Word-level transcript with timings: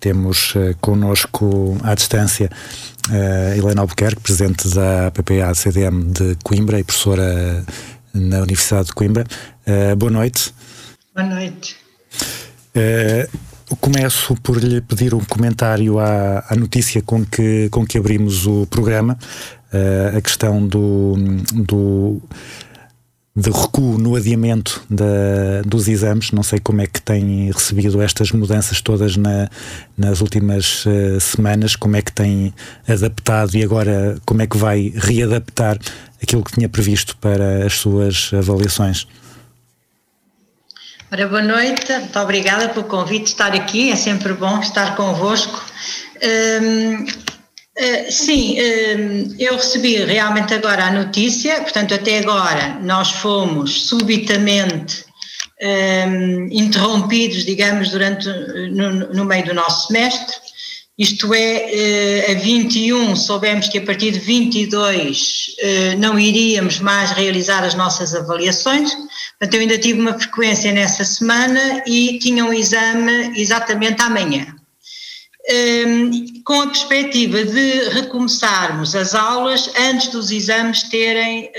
Temos 0.00 0.54
uh, 0.54 0.76
connosco 0.80 1.76
à 1.82 1.94
distância 1.94 2.48
uh, 3.08 3.58
Helena 3.58 3.80
Albuquerque, 3.80 4.20
presidente 4.20 4.68
da 4.68 5.10
PPA-CDM 5.10 6.12
de 6.12 6.36
Coimbra 6.44 6.78
e 6.78 6.84
professora 6.84 7.64
na 8.14 8.38
Universidade 8.38 8.86
de 8.86 8.92
Coimbra. 8.92 9.26
Uh, 9.66 9.96
boa 9.96 10.10
noite. 10.10 10.54
Boa 11.14 11.26
noite. 11.26 11.76
Começo 13.80 14.34
por 14.36 14.56
lhe 14.56 14.80
pedir 14.80 15.14
um 15.14 15.24
comentário 15.24 15.98
à, 15.98 16.44
à, 16.48 16.54
notícia 16.54 17.02
com 17.02 17.24
que, 17.24 17.68
com 17.70 17.84
que 17.84 17.98
abrimos 17.98 18.46
o 18.46 18.66
programa, 18.66 19.18
a 20.16 20.20
questão 20.20 20.66
do, 20.66 21.16
do 21.52 22.22
de 23.38 23.50
recuo 23.50 23.96
no 23.98 24.16
adiamento 24.16 24.84
da, 24.90 25.62
dos 25.64 25.86
exames. 25.86 26.32
Não 26.32 26.42
sei 26.42 26.58
como 26.58 26.80
é 26.80 26.86
que 26.88 27.00
tem 27.00 27.50
recebido 27.52 28.02
estas 28.02 28.32
mudanças 28.32 28.80
todas 28.80 29.16
na, 29.16 29.48
nas 29.96 30.20
últimas 30.20 30.84
uh, 30.84 31.20
semanas, 31.20 31.76
como 31.76 31.94
é 31.94 32.02
que 32.02 32.12
tem 32.12 32.52
adaptado 32.88 33.54
e 33.54 33.62
agora 33.62 34.18
como 34.26 34.42
é 34.42 34.46
que 34.46 34.56
vai 34.56 34.92
readaptar 34.96 35.78
aquilo 36.20 36.42
que 36.42 36.52
tinha 36.52 36.68
previsto 36.68 37.16
para 37.18 37.64
as 37.64 37.74
suas 37.74 38.32
avaliações. 38.34 39.06
Ora, 41.10 41.26
boa 41.28 41.42
noite, 41.42 41.90
muito 41.92 42.18
obrigada 42.18 42.68
pelo 42.68 42.84
convite 42.84 43.24
de 43.24 43.30
estar 43.30 43.54
aqui, 43.54 43.90
é 43.90 43.96
sempre 43.96 44.34
bom 44.34 44.58
estar 44.60 44.96
convosco. 44.96 45.64
Um, 46.60 47.06
Uh, 47.78 48.10
sim, 48.10 48.58
uh, 48.58 49.34
eu 49.38 49.54
recebi 49.54 50.04
realmente 50.04 50.52
agora 50.52 50.86
a 50.86 50.90
notícia, 50.90 51.60
portanto, 51.60 51.94
até 51.94 52.18
agora 52.18 52.76
nós 52.82 53.12
fomos 53.12 53.86
subitamente 53.86 55.04
uh, 55.62 56.48
interrompidos, 56.50 57.44
digamos, 57.44 57.90
durante 57.90 58.26
no, 58.72 59.14
no, 59.14 59.24
meio 59.24 59.46
do 59.46 59.54
nosso 59.54 59.86
semestre. 59.86 60.34
Isto 60.98 61.32
é, 61.32 62.32
a 62.32 62.34
21 62.34 63.14
soubemos 63.14 63.68
que 63.68 63.78
a 63.78 63.82
partir 63.82 64.10
de 64.10 64.18
22 64.18 65.54
não 65.96 66.18
iríamos 66.18 66.80
mais 66.80 67.12
realizar 67.12 67.62
as 67.62 67.74
nossas 67.74 68.16
avaliações, 68.16 68.92
portanto, 69.38 69.54
eu 69.54 69.60
ainda 69.60 69.78
tive 69.78 70.00
uma 70.00 70.18
frequência 70.18 70.72
nessa 70.72 71.04
semana 71.04 71.84
e 71.86 72.18
tinha 72.18 72.44
um 72.44 72.52
exame 72.52 73.40
exatamente 73.40 74.02
amanhã. 74.02 74.57
Um, 75.50 76.42
com 76.44 76.60
a 76.60 76.66
perspectiva 76.66 77.42
de 77.42 77.88
recomeçarmos 77.88 78.94
as 78.94 79.14
aulas 79.14 79.70
antes 79.78 80.08
dos 80.08 80.30
exames 80.30 80.82
terem, 80.82 81.50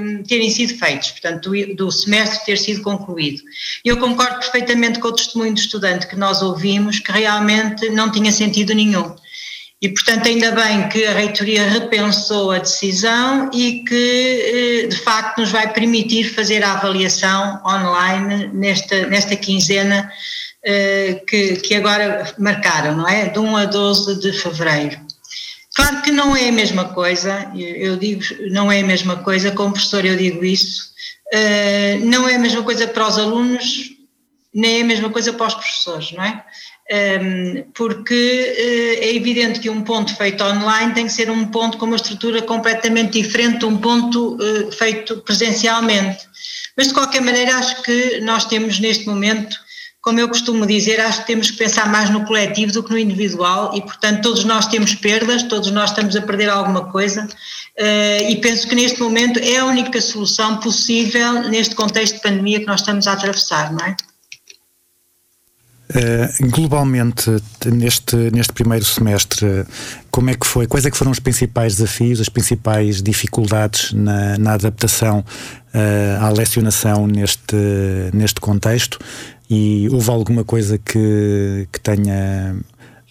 um, 0.00 0.22
terem 0.24 0.50
sido 0.50 0.76
feitos, 0.76 1.12
portanto, 1.12 1.48
do, 1.48 1.76
do, 1.76 1.92
semestre 1.92 2.44
ter 2.44 2.58
sido 2.58 2.82
concluído. 2.82 3.40
Eu 3.84 3.98
concordo 3.98 4.40
perfeitamente 4.40 4.98
com 4.98 5.08
o 5.08 5.12
testemunho 5.12 5.54
do 5.54 5.60
estudante 5.60 6.08
que 6.08 6.16
nós 6.16 6.42
ouvimos, 6.42 6.98
que 6.98 7.12
realmente 7.12 7.88
não 7.90 8.10
tinha 8.10 8.32
sentido 8.32 8.74
nenhum. 8.74 9.14
E, 9.82 9.88
portanto, 9.88 10.28
ainda 10.28 10.50
bem 10.50 10.88
que 10.88 11.06
a 11.06 11.14
reitoria 11.14 11.66
repensou 11.66 12.50
a 12.50 12.58
decisão 12.58 13.48
e 13.54 13.82
que, 13.84 14.84
eh, 14.84 14.86
de 14.88 14.96
facto, 14.96 15.38
nos 15.38 15.50
vai 15.50 15.72
permitir 15.72 16.34
fazer 16.34 16.62
a 16.62 16.72
avaliação 16.72 17.62
online 17.64 18.50
nesta, 18.52 19.06
nesta 19.06 19.34
quinzena 19.36 20.10
que, 21.26 21.56
que 21.56 21.74
agora 21.74 22.34
marcaram, 22.38 22.96
não 22.96 23.08
é? 23.08 23.28
De 23.28 23.38
1 23.38 23.56
a 23.56 23.64
12 23.64 24.20
de 24.20 24.32
fevereiro. 24.32 25.00
Claro 25.74 26.02
que 26.02 26.10
não 26.10 26.36
é 26.36 26.48
a 26.48 26.52
mesma 26.52 26.86
coisa, 26.86 27.50
eu 27.56 27.96
digo, 27.96 28.22
não 28.50 28.70
é 28.70 28.80
a 28.80 28.86
mesma 28.86 29.16
coisa, 29.16 29.52
como 29.52 29.72
professor 29.72 30.04
eu 30.04 30.16
digo 30.16 30.44
isso, 30.44 30.90
eh, 31.32 31.98
não 32.02 32.28
é 32.28 32.34
a 32.34 32.38
mesma 32.38 32.62
coisa 32.62 32.88
para 32.88 33.06
os 33.06 33.16
alunos, 33.16 33.92
nem 34.52 34.78
é 34.78 34.82
a 34.82 34.84
mesma 34.84 35.10
coisa 35.10 35.32
para 35.32 35.46
os 35.46 35.54
professores, 35.54 36.12
não 36.12 36.24
é? 36.24 36.44
Ehm, 36.90 37.62
porque 37.72 38.14
eh, 38.58 39.06
é 39.06 39.14
evidente 39.14 39.60
que 39.60 39.70
um 39.70 39.82
ponto 39.82 40.14
feito 40.16 40.42
online 40.42 40.92
tem 40.92 41.06
que 41.06 41.12
ser 41.12 41.30
um 41.30 41.46
ponto 41.46 41.78
com 41.78 41.86
uma 41.86 41.96
estrutura 41.96 42.42
completamente 42.42 43.22
diferente 43.22 43.60
de 43.60 43.64
um 43.64 43.78
ponto 43.78 44.36
feito 44.76 45.18
presencialmente. 45.18 46.28
Mas 46.76 46.88
de 46.88 46.94
qualquer 46.94 47.22
maneira 47.22 47.56
acho 47.56 47.80
que 47.82 48.20
nós 48.22 48.44
temos 48.44 48.80
neste 48.80 49.06
momento 49.06 49.56
como 50.00 50.18
eu 50.18 50.28
costumo 50.28 50.66
dizer, 50.66 50.98
acho 50.98 51.20
que 51.20 51.26
temos 51.26 51.50
que 51.50 51.58
pensar 51.58 51.90
mais 51.90 52.08
no 52.08 52.24
coletivo 52.24 52.72
do 52.72 52.82
que 52.82 52.90
no 52.90 52.98
individual 52.98 53.72
e, 53.74 53.82
portanto, 53.82 54.22
todos 54.22 54.44
nós 54.44 54.66
temos 54.66 54.94
perdas, 54.94 55.42
todos 55.42 55.70
nós 55.70 55.90
estamos 55.90 56.16
a 56.16 56.22
perder 56.22 56.48
alguma 56.48 56.86
coisa 56.86 57.28
eh, 57.76 58.30
e 58.30 58.36
penso 58.36 58.66
que 58.66 58.74
neste 58.74 58.98
momento 59.00 59.38
é 59.38 59.58
a 59.58 59.64
única 59.66 60.00
solução 60.00 60.56
possível 60.56 61.42
neste 61.50 61.74
contexto 61.74 62.14
de 62.16 62.22
pandemia 62.22 62.60
que 62.60 62.66
nós 62.66 62.80
estamos 62.80 63.06
a 63.06 63.12
atravessar, 63.12 63.72
não 63.72 63.84
é? 63.84 63.96
Uh, 65.90 66.48
globalmente, 66.50 67.28
neste, 67.66 68.14
neste 68.14 68.52
primeiro 68.52 68.84
semestre, 68.84 69.66
como 70.08 70.30
é 70.30 70.34
que 70.34 70.46
foi? 70.46 70.68
Quais 70.68 70.86
é 70.86 70.90
que 70.90 70.96
foram 70.96 71.10
os 71.10 71.18
principais 71.18 71.74
desafios, 71.74 72.20
as 72.20 72.28
principais 72.28 73.02
dificuldades 73.02 73.92
na, 73.92 74.38
na 74.38 74.52
adaptação 74.52 75.18
uh, 75.18 76.24
à 76.24 76.28
lecionação 76.30 77.08
neste, 77.08 77.56
neste 78.14 78.40
contexto? 78.40 79.00
E 79.50 79.88
houve 79.90 80.08
alguma 80.08 80.44
coisa 80.44 80.78
que, 80.78 81.66
que 81.72 81.80
tenha. 81.80 82.54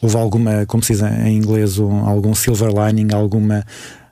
Houve 0.01 0.15
alguma, 0.15 0.65
como 0.65 0.81
se 0.81 0.93
diz 0.93 1.01
em 1.01 1.35
inglês, 1.35 1.77
um, 1.77 2.05
algum 2.05 2.33
silver 2.33 2.69
lining, 2.69 3.13
alguma, 3.13 3.65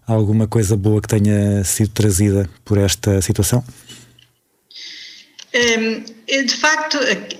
alguma 0.05 0.45
coisa 0.45 0.75
boa 0.75 1.01
que 1.01 1.07
tenha 1.07 1.63
sido 1.63 1.89
trazida 1.91 2.49
por 2.65 2.77
esta 2.77 3.21
situação? 3.21 3.63
Hum, 5.55 6.03
de 6.27 6.55
facto, 6.57 6.99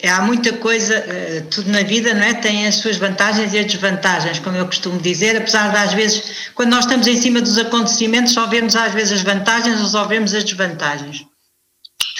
há 0.10 0.22
muita 0.22 0.54
coisa, 0.54 0.96
eh, 0.96 1.44
tudo 1.52 1.70
na 1.70 1.84
vida 1.84 2.14
não 2.14 2.24
é? 2.24 2.34
tem 2.36 2.66
as 2.66 2.76
suas 2.76 2.96
vantagens 2.96 3.54
e 3.54 3.60
as 3.60 3.66
desvantagens, 3.66 4.40
como 4.40 4.56
eu 4.56 4.66
costumo 4.66 4.98
dizer, 5.02 5.36
apesar 5.36 5.70
de 5.72 5.78
às 5.78 5.94
vezes, 5.94 6.50
quando 6.56 6.70
nós 6.70 6.86
estamos 6.86 7.06
em 7.06 7.22
cima 7.22 7.42
dos 7.42 7.58
acontecimentos, 7.58 8.32
só 8.32 8.48
vemos 8.48 8.78
às 8.78 8.94
vezes 8.94 9.12
as 9.12 9.22
vantagens 9.22 9.82
ou 9.82 9.88
só 9.88 10.06
vemos 10.06 10.34
as 10.34 10.46
desvantagens 10.46 11.28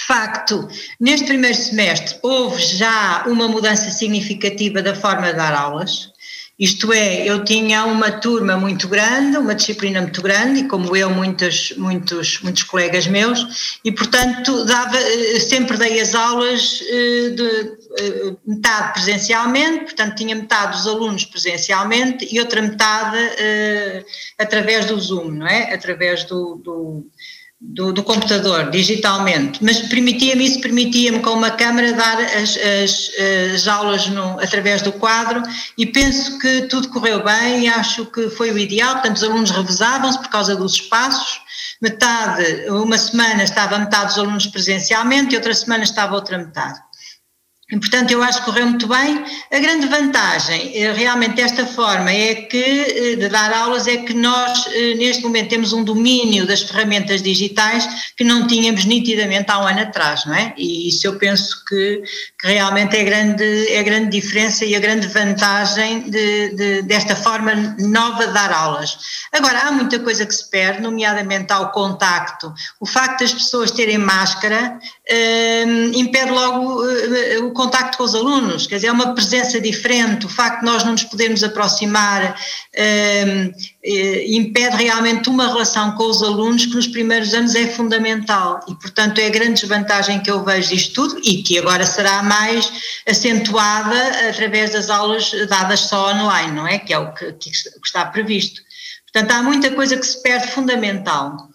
facto, 0.08 0.66
neste 0.98 1.26
primeiro 1.26 1.54
semestre 1.54 2.18
houve 2.22 2.62
já 2.62 3.24
uma 3.26 3.46
mudança 3.46 3.90
significativa 3.90 4.80
da 4.80 4.94
forma 4.94 5.26
de 5.26 5.34
dar 5.34 5.52
aulas. 5.52 6.10
Isto 6.58 6.92
é, 6.92 7.24
eu 7.24 7.44
tinha 7.44 7.84
uma 7.84 8.10
turma 8.10 8.56
muito 8.56 8.88
grande, 8.88 9.36
uma 9.36 9.54
disciplina 9.54 10.00
muito 10.00 10.20
grande, 10.20 10.60
e 10.60 10.64
como 10.66 10.96
eu, 10.96 11.08
muitos, 11.08 11.72
muitos, 11.76 12.40
muitos 12.40 12.64
colegas 12.64 13.06
meus, 13.06 13.78
e 13.84 13.92
portanto 13.92 14.64
dava, 14.64 14.98
eh, 14.98 15.38
sempre 15.38 15.76
dei 15.76 16.00
as 16.00 16.16
aulas 16.16 16.82
eh, 16.84 17.30
de 17.30 17.78
eh, 18.00 18.36
metade 18.44 18.94
presencialmente, 18.94 19.84
portanto 19.84 20.16
tinha 20.16 20.34
metade 20.34 20.78
dos 20.78 20.86
alunos 20.88 21.24
presencialmente 21.26 22.26
e 22.28 22.40
outra 22.40 22.60
metade 22.60 23.18
através 24.36 24.86
do 24.86 24.98
Zoom, 24.98 25.30
não 25.32 25.46
é? 25.46 25.72
Através 25.72 26.24
do, 26.24 26.56
do 26.56 27.06
do, 27.60 27.92
do, 27.92 28.04
computador 28.04 28.70
digitalmente, 28.70 29.62
mas 29.64 29.80
permitia-me 29.80 30.46
isso, 30.46 30.60
permitia-me 30.60 31.18
com 31.18 31.30
uma 31.30 31.50
câmara 31.50 31.92
dar 31.92 32.20
as, 32.20 32.56
as, 32.56 33.10
as 33.54 33.66
aulas 33.66 34.06
no, 34.06 34.38
através 34.38 34.80
do 34.80 34.92
quadro 34.92 35.42
e 35.76 35.84
penso 35.84 36.38
que 36.38 36.62
tudo 36.62 36.88
correu 36.88 37.22
bem 37.24 37.64
e 37.64 37.68
acho 37.68 38.06
que 38.06 38.30
foi 38.30 38.52
o 38.52 38.58
ideal, 38.58 38.94
portanto 38.94 39.16
os 39.16 39.24
alunos 39.24 39.50
revezavam-se 39.50 40.18
por 40.18 40.28
causa 40.28 40.54
dos 40.54 40.74
espaços, 40.74 41.40
metade, 41.82 42.70
uma 42.70 42.96
semana 42.96 43.42
estava 43.42 43.76
metade 43.78 44.06
dos 44.06 44.18
alunos 44.18 44.46
presencialmente 44.46 45.34
e 45.34 45.36
outra 45.36 45.52
semana 45.52 45.82
estava 45.82 46.14
outra 46.14 46.38
metade. 46.38 46.78
Portanto, 47.70 48.10
eu 48.10 48.22
acho 48.22 48.38
que 48.38 48.46
correu 48.46 48.66
muito 48.66 48.86
bem. 48.86 49.22
A 49.52 49.58
grande 49.58 49.86
vantagem 49.88 50.72
eh, 50.74 50.90
realmente 50.92 51.34
desta 51.34 51.66
forma 51.66 52.10
é 52.10 52.34
que, 52.34 52.56
eh, 52.56 53.16
de 53.16 53.28
dar 53.28 53.52
aulas, 53.52 53.86
é 53.86 53.98
que 53.98 54.14
nós, 54.14 54.66
eh, 54.68 54.94
neste 54.94 55.22
momento, 55.22 55.50
temos 55.50 55.74
um 55.74 55.84
domínio 55.84 56.46
das 56.46 56.62
ferramentas 56.62 57.20
digitais 57.20 57.86
que 58.16 58.24
não 58.24 58.46
tínhamos 58.46 58.86
nitidamente 58.86 59.50
há 59.50 59.58
um 59.58 59.66
ano 59.66 59.80
atrás, 59.80 60.24
não 60.24 60.34
é? 60.34 60.54
E 60.56 60.88
isso 60.88 61.06
eu 61.06 61.18
penso 61.18 61.62
que, 61.66 62.02
que 62.40 62.46
realmente 62.46 62.96
é 62.96 63.02
a, 63.02 63.04
grande, 63.04 63.68
é 63.68 63.80
a 63.80 63.82
grande 63.82 64.18
diferença 64.18 64.64
e 64.64 64.74
a 64.74 64.80
grande 64.80 65.06
vantagem 65.06 66.08
de, 66.08 66.48
de, 66.54 66.82
desta 66.82 67.14
forma 67.14 67.76
nova 67.80 68.28
de 68.28 68.32
dar 68.32 68.50
aulas. 68.50 68.96
Agora, 69.30 69.58
há 69.60 69.72
muita 69.72 69.98
coisa 69.98 70.24
que 70.24 70.34
se 70.34 70.48
perde, 70.48 70.80
nomeadamente 70.80 71.52
ao 71.52 71.70
contacto. 71.70 72.50
O 72.80 72.86
facto 72.86 73.20
das 73.20 73.34
pessoas 73.34 73.70
terem 73.70 73.98
máscara 73.98 74.80
impede 75.94 76.30
logo 76.30 76.84
o 77.46 77.52
contacto 77.52 77.96
com 77.96 78.04
os 78.04 78.14
alunos, 78.14 78.66
quer 78.66 78.76
dizer, 78.76 78.88
é 78.88 78.92
uma 78.92 79.14
presença 79.14 79.58
diferente, 79.58 80.26
o 80.26 80.28
facto 80.28 80.60
de 80.60 80.66
nós 80.66 80.84
não 80.84 80.92
nos 80.92 81.04
podermos 81.04 81.42
aproximar 81.42 82.38
um, 83.26 83.52
impede 84.26 84.76
realmente 84.76 85.30
uma 85.30 85.46
relação 85.46 85.92
com 85.92 86.04
os 86.04 86.22
alunos 86.22 86.66
que 86.66 86.74
nos 86.74 86.86
primeiros 86.86 87.32
anos 87.32 87.54
é 87.54 87.66
fundamental 87.66 88.60
e, 88.68 88.74
portanto, 88.74 89.18
é 89.18 89.26
a 89.26 89.30
grande 89.30 89.60
desvantagem 89.60 90.20
que 90.20 90.30
eu 90.30 90.44
vejo 90.44 90.68
disto 90.68 90.92
tudo 90.92 91.20
e 91.24 91.42
que 91.42 91.58
agora 91.58 91.86
será 91.86 92.22
mais 92.22 92.70
acentuada 93.08 94.28
através 94.28 94.72
das 94.72 94.90
aulas 94.90 95.30
dadas 95.48 95.80
só 95.80 96.12
online, 96.12 96.52
não 96.52 96.66
é? 96.66 96.78
Que 96.78 96.92
é 96.92 96.98
o 96.98 97.12
que, 97.14 97.32
que 97.32 97.50
está 97.82 98.04
previsto. 98.04 98.60
Portanto, 99.10 99.32
há 99.32 99.42
muita 99.42 99.70
coisa 99.70 99.96
que 99.96 100.06
se 100.06 100.22
perde 100.22 100.48
fundamental. 100.48 101.48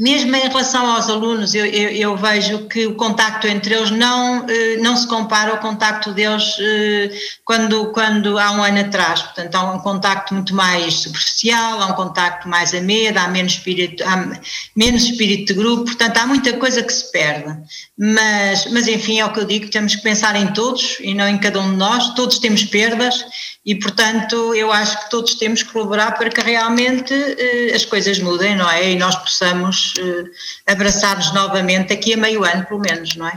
Mesmo 0.00 0.34
em 0.34 0.48
relação 0.48 0.90
aos 0.90 1.10
alunos, 1.10 1.54
eu, 1.54 1.66
eu, 1.66 1.90
eu, 1.90 2.16
vejo 2.16 2.66
que 2.68 2.86
o 2.86 2.94
contacto 2.94 3.46
entre 3.46 3.74
eles 3.74 3.90
não, 3.90 4.46
eh, 4.48 4.78
não 4.78 4.96
se 4.96 5.06
compara 5.06 5.50
ao 5.50 5.58
contacto 5.58 6.12
deles 6.12 6.56
eh, 6.58 7.10
quando, 7.44 7.92
quando 7.92 8.38
há 8.38 8.50
um 8.52 8.64
ano 8.64 8.80
atrás. 8.80 9.20
Portanto, 9.20 9.54
há 9.56 9.72
um 9.72 9.78
contacto 9.80 10.32
muito 10.32 10.54
mais 10.54 10.94
superficial, 10.94 11.82
há 11.82 11.86
um 11.88 11.92
contacto 11.92 12.48
mais 12.48 12.72
a 12.72 12.80
medo, 12.80 13.18
há 13.18 13.28
menos 13.28 13.52
espírito, 13.52 14.02
há 14.02 14.30
menos 14.74 15.02
espírito 15.02 15.52
de 15.52 15.60
grupo, 15.60 15.84
portanto, 15.84 16.16
há 16.16 16.26
muita 16.26 16.54
coisa 16.54 16.82
que 16.82 16.92
se 16.94 17.12
perde. 17.12 17.54
Mas, 17.98 18.66
mas, 18.72 18.88
enfim, 18.88 19.20
é 19.20 19.26
o 19.26 19.32
que 19.34 19.40
eu 19.40 19.44
digo, 19.44 19.70
temos 19.70 19.96
que 19.96 20.02
pensar 20.02 20.34
em 20.34 20.46
todos 20.54 20.96
e 21.00 21.12
não 21.12 21.28
em 21.28 21.36
cada 21.36 21.60
um 21.60 21.72
de 21.72 21.76
nós, 21.76 22.14
todos 22.14 22.38
temos 22.38 22.64
perdas 22.64 23.22
e, 23.64 23.74
portanto, 23.74 24.54
eu 24.54 24.72
acho 24.72 25.04
que 25.04 25.10
todos 25.10 25.34
temos 25.34 25.62
que 25.62 25.70
colaborar 25.70 26.12
para 26.12 26.30
que 26.30 26.40
realmente 26.40 27.12
eh, 27.12 27.72
as 27.74 27.84
coisas 27.84 28.18
mudem, 28.18 28.56
não 28.56 28.68
é? 28.68 28.92
E 28.92 28.96
nós 28.96 29.14
possamos 29.16 29.92
eh, 29.98 30.72
abraçar-nos 30.72 31.32
novamente 31.34 31.92
aqui 31.92 32.14
a 32.14 32.16
meio 32.16 32.42
ano, 32.42 32.64
pelo 32.64 32.80
menos, 32.80 33.16
não 33.16 33.28
é? 33.28 33.34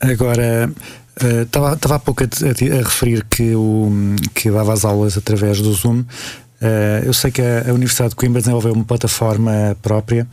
Agora, 0.00 0.72
estava, 1.42 1.74
uh, 1.74 1.94
há 1.94 1.98
pouco 2.00 2.24
a, 2.24 2.26
a, 2.26 2.80
a, 2.80 2.82
referir 2.82 3.24
que, 3.26 3.54
o, 3.54 3.88
que 4.34 4.50
dava 4.50 4.72
as 4.72 4.84
aulas 4.84 5.16
através 5.16 5.60
do 5.60 5.72
Zoom. 5.72 6.00
Uh, 6.00 7.04
eu 7.04 7.12
sei 7.12 7.30
que 7.30 7.40
a, 7.40 7.70
a, 7.70 7.72
Universidade 7.72 8.10
de 8.10 8.16
Coimbra 8.16 8.40
desenvolveu 8.40 8.72
uma 8.72 8.84
plataforma 8.84 9.76
própria 9.80 10.26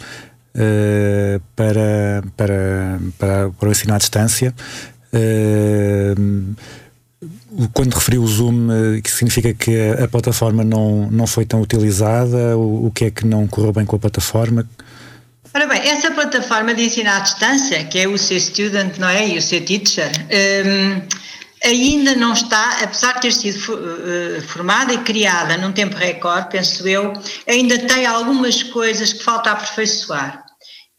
uh, 0.56 1.42
para, 1.56 2.24
para, 2.36 3.00
para, 3.18 3.50
para 3.52 3.70
o 3.70 3.72
ensino 3.72 3.94
à 3.94 3.98
distância. 4.00 4.56
Uh, 5.14 6.56
quando 7.74 7.94
referiu 7.94 8.22
o 8.22 8.28
Zoom, 8.28 8.70
eh, 8.72 9.02
que 9.02 9.10
significa 9.10 9.54
que 9.54 9.76
a, 9.92 10.08
plataforma 10.08 10.64
não, 10.64 11.10
não 11.10 11.26
foi 11.26 11.46
tão 11.46 11.62
utilizada? 11.62 12.56
O, 12.58 12.88
o, 12.88 12.92
que 12.92 13.06
é 13.06 13.12
que 13.12 13.26
não 13.26 13.48
correu 13.48 13.74
bem 13.74 13.86
com 13.86 13.96
a 13.96 14.00
plataforma? 14.00 14.68
Ora 15.54 15.66
bem, 15.66 15.82
essa 15.90 16.12
plataforma 16.12 16.76
de 16.76 16.84
ensino 16.84 17.10
à 17.10 17.20
distância, 17.20 17.84
que 17.86 17.98
é 17.98 18.08
o 18.08 18.18
C 18.18 18.40
Student, 18.40 18.98
não 19.00 19.10
é? 19.10 19.28
E 19.30 19.38
o 19.38 19.42
C 19.42 19.60
Teacher, 19.62 20.12
um, 20.66 21.02
ainda 21.68 22.16
não 22.16 22.34
está, 22.34 22.84
apesar 22.84 23.14
de 23.14 23.22
ter 23.22 23.34
sido 23.34 23.58
uh, 23.74 24.42
formada 24.44 24.94
e 24.94 25.00
criada 25.00 25.58
num 25.58 25.72
tempo 25.72 25.96
recorde, 25.96 26.50
penso 26.52 26.88
eu, 26.88 27.14
ainda 27.48 27.80
tem 27.80 28.06
algumas 28.06 28.62
coisas 28.62 29.14
que 29.14 29.24
falta 29.24 29.52
aperfeiçoar. 29.52 30.47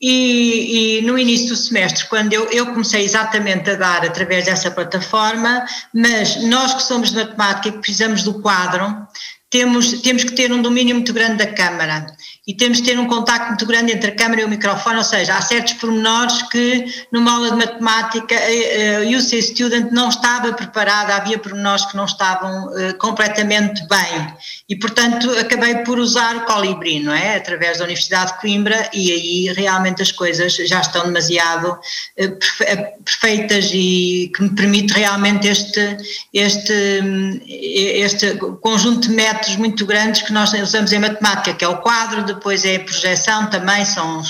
E, 0.00 0.98
e, 0.98 1.02
no 1.02 1.18
início 1.18 1.48
do 1.48 1.56
semestre, 1.56 2.06
quando 2.06 2.32
eu, 2.32 2.48
eu, 2.52 2.66
comecei 2.66 3.02
exatamente 3.02 3.68
a 3.70 3.74
dar 3.74 4.04
através 4.04 4.44
dessa 4.44 4.70
plataforma, 4.70 5.66
mas 5.92 6.40
nós 6.44 6.72
que 6.74 6.82
somos 6.84 7.10
de 7.10 7.16
matemática 7.16 7.68
e 7.68 7.72
que 7.72 7.78
precisamos 7.78 8.22
do 8.22 8.40
quadro, 8.40 9.06
temos, 9.50 10.00
temos 10.02 10.22
que 10.22 10.32
ter 10.32 10.52
um 10.52 10.62
domínio 10.62 10.94
muito 10.94 11.12
grande 11.12 11.38
da 11.38 11.52
câmara 11.52 12.06
e 12.48 12.54
temos 12.54 12.78
de 12.78 12.84
ter 12.84 12.98
um 12.98 13.06
contacto 13.06 13.48
muito 13.48 13.66
grande 13.66 13.92
entre 13.92 14.10
a 14.10 14.14
câmara 14.14 14.40
e 14.40 14.44
o 14.46 14.48
microfone, 14.48 14.96
ou 14.96 15.04
seja, 15.04 15.36
há 15.36 15.42
certos 15.42 15.74
pormenores 15.74 16.40
que 16.48 16.86
numa 17.12 17.34
aula 17.34 17.50
de 17.50 17.56
matemática 17.56 18.34
uh, 18.34 19.06
o 19.06 19.18
UC 19.18 19.42
Student 19.42 19.92
não 19.92 20.08
estava 20.08 20.50
preparada, 20.54 21.14
havia 21.14 21.38
pormenores 21.38 21.84
que 21.84 21.94
não 21.94 22.06
estavam 22.06 22.68
uh, 22.68 22.96
completamente 22.96 23.86
bem 23.86 24.34
e 24.66 24.74
portanto 24.76 25.30
acabei 25.32 25.76
por 25.80 25.98
usar 25.98 26.36
o 26.36 26.46
Colibri, 26.46 27.00
não 27.00 27.12
é? 27.12 27.36
Através 27.36 27.78
da 27.78 27.84
Universidade 27.84 28.32
de 28.32 28.40
Coimbra 28.40 28.88
e 28.94 29.12
aí 29.12 29.52
realmente 29.52 30.00
as 30.00 30.10
coisas 30.10 30.56
já 30.56 30.80
estão 30.80 31.04
demasiado 31.04 31.72
uh, 31.72 32.98
perfeitas 33.04 33.70
e 33.74 34.32
que 34.34 34.42
me 34.42 34.50
permite 34.54 34.94
realmente 34.94 35.46
este, 35.46 35.98
este, 36.32 37.02
este 37.46 38.36
conjunto 38.62 39.08
de 39.08 39.14
métodos 39.14 39.56
muito 39.56 39.84
grandes 39.84 40.22
que 40.22 40.32
nós 40.32 40.50
usamos 40.54 40.90
em 40.92 40.98
matemática, 40.98 41.52
que 41.52 41.62
é 41.62 41.68
o 41.68 41.76
quadro 41.76 42.37
depois 42.38 42.64
é 42.64 42.76
a 42.76 42.80
projeção 42.80 43.50
também, 43.50 43.84
são 43.84 44.22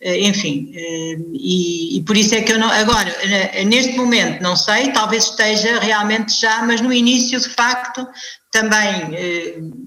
eh, 0.00 0.18
enfim, 0.26 0.72
eh, 0.74 1.16
e, 1.32 1.96
e, 1.96 2.02
por 2.02 2.16
isso 2.16 2.34
é 2.34 2.42
que 2.42 2.52
eu 2.52 2.58
não, 2.58 2.68
agora, 2.70 3.08
eh, 3.22 3.64
neste 3.64 3.96
momento 3.96 4.42
não 4.42 4.56
sei, 4.56 4.92
talvez 4.92 5.24
esteja 5.24 5.78
realmente 5.78 6.40
já, 6.40 6.62
mas 6.62 6.80
no 6.80 6.92
início 6.92 7.38
de 7.40 7.48
facto 7.48 8.06
também, 8.50 9.16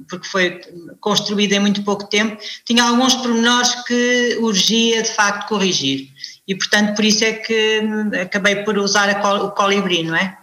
porque 0.09 0.27
foi 0.27 0.59
construído 0.99 1.53
em 1.53 1.59
muito 1.59 1.83
pouco 1.83 2.07
tempo, 2.07 2.35
tinha 2.65 2.83
alguns 2.83 3.13
pormenores 3.13 3.75
que 3.83 4.37
urgia 4.39 5.03
de 5.03 5.13
facto 5.13 5.47
corrigir 5.47 6.09
e 6.47 6.55
portanto 6.55 6.95
por 6.95 7.05
isso 7.05 7.23
é 7.23 7.33
que 7.33 7.81
acabei 8.19 8.63
por 8.63 8.75
usar 8.79 9.07
o 9.43 9.51
Colibri, 9.51 10.01
não 10.01 10.15
é? 10.15 10.35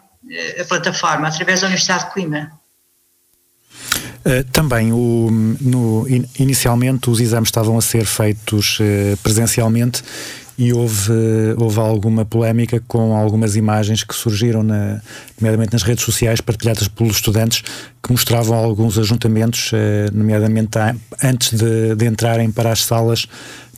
A 0.61 0.65
plataforma, 0.67 1.27
através 1.27 1.63
da 1.63 1.67
Universidade 1.67 2.05
de 2.05 2.13
Coimbra. 2.13 2.62
Uh, 4.25 4.45
também, 4.53 4.93
o, 4.93 5.29
no, 5.61 6.07
in, 6.09 6.25
inicialmente, 6.39 7.11
os 7.11 7.19
exames 7.21 7.49
estavam 7.49 7.77
a 7.77 7.83
ser 7.83 8.05
feitos 8.05 8.79
uh, 8.79 9.17
presencialmente 9.17 10.03
e 10.57 10.73
houve, 10.73 11.13
houve 11.57 11.81
alguma 11.81 12.25
polémica 12.25 12.81
com 12.87 13.17
algumas 13.17 13.57
imagens 13.57 14.05
que 14.05 14.15
surgiram, 14.15 14.63
na, 14.63 15.01
nomeadamente 15.41 15.73
nas 15.73 15.83
redes 15.83 16.05
sociais, 16.05 16.41
partilhadas 16.41 16.87
pelos 16.87 17.17
estudantes, 17.17 17.65
que 18.01 18.13
mostravam 18.13 18.57
alguns 18.57 18.97
ajuntamentos, 18.97 19.73
uh, 19.73 19.77
nomeadamente 20.13 20.79
antes 21.23 21.59
de, 21.59 21.97
de, 21.97 22.07
entrarem 22.07 22.51
para 22.51 22.71
as 22.71 22.85
salas 22.85 23.27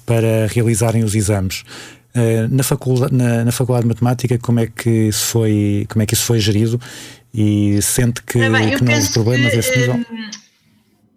para 0.04 0.46
realizarem 0.48 1.02
os 1.02 1.14
exames. 1.14 1.64
na, 2.50 2.62
faculdade, 2.62 3.14
na, 3.14 3.46
na 3.46 3.52
Faculdade 3.52 3.84
de 3.84 3.88
Matemática, 3.88 4.38
como 4.38 4.60
é 4.60 4.66
que 4.66 5.10
foi, 5.10 5.86
como 5.88 6.02
é 6.02 6.06
que 6.06 6.12
isso 6.12 6.24
foi 6.24 6.38
gerido 6.38 6.78
e 7.34 7.82
sente 7.82 8.22
que, 8.22 8.38
bem, 8.48 8.76
que 8.76 8.84
não 8.84 8.94
houve 8.94 9.12
problemas 9.12 9.52
que, 9.52 9.76
nível? 9.76 9.94
Hum, 9.94 10.30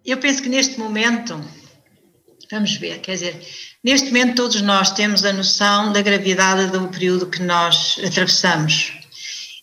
eu 0.03 0.17
penso 0.17 0.41
que 0.41 0.49
neste 0.49 0.79
momento, 0.79 1.39
vamos 2.49 2.75
ver, 2.77 2.99
quer 3.01 3.13
dizer, 3.13 3.39
neste 3.83 4.07
momento 4.07 4.35
todos 4.35 4.61
nós 4.61 4.89
temos 4.91 5.23
a 5.23 5.31
noção 5.31 5.93
da 5.93 6.01
gravidade 6.01 6.71
do 6.71 6.87
período 6.87 7.27
que 7.27 7.43
nós 7.43 7.99
atravessamos. 8.03 8.93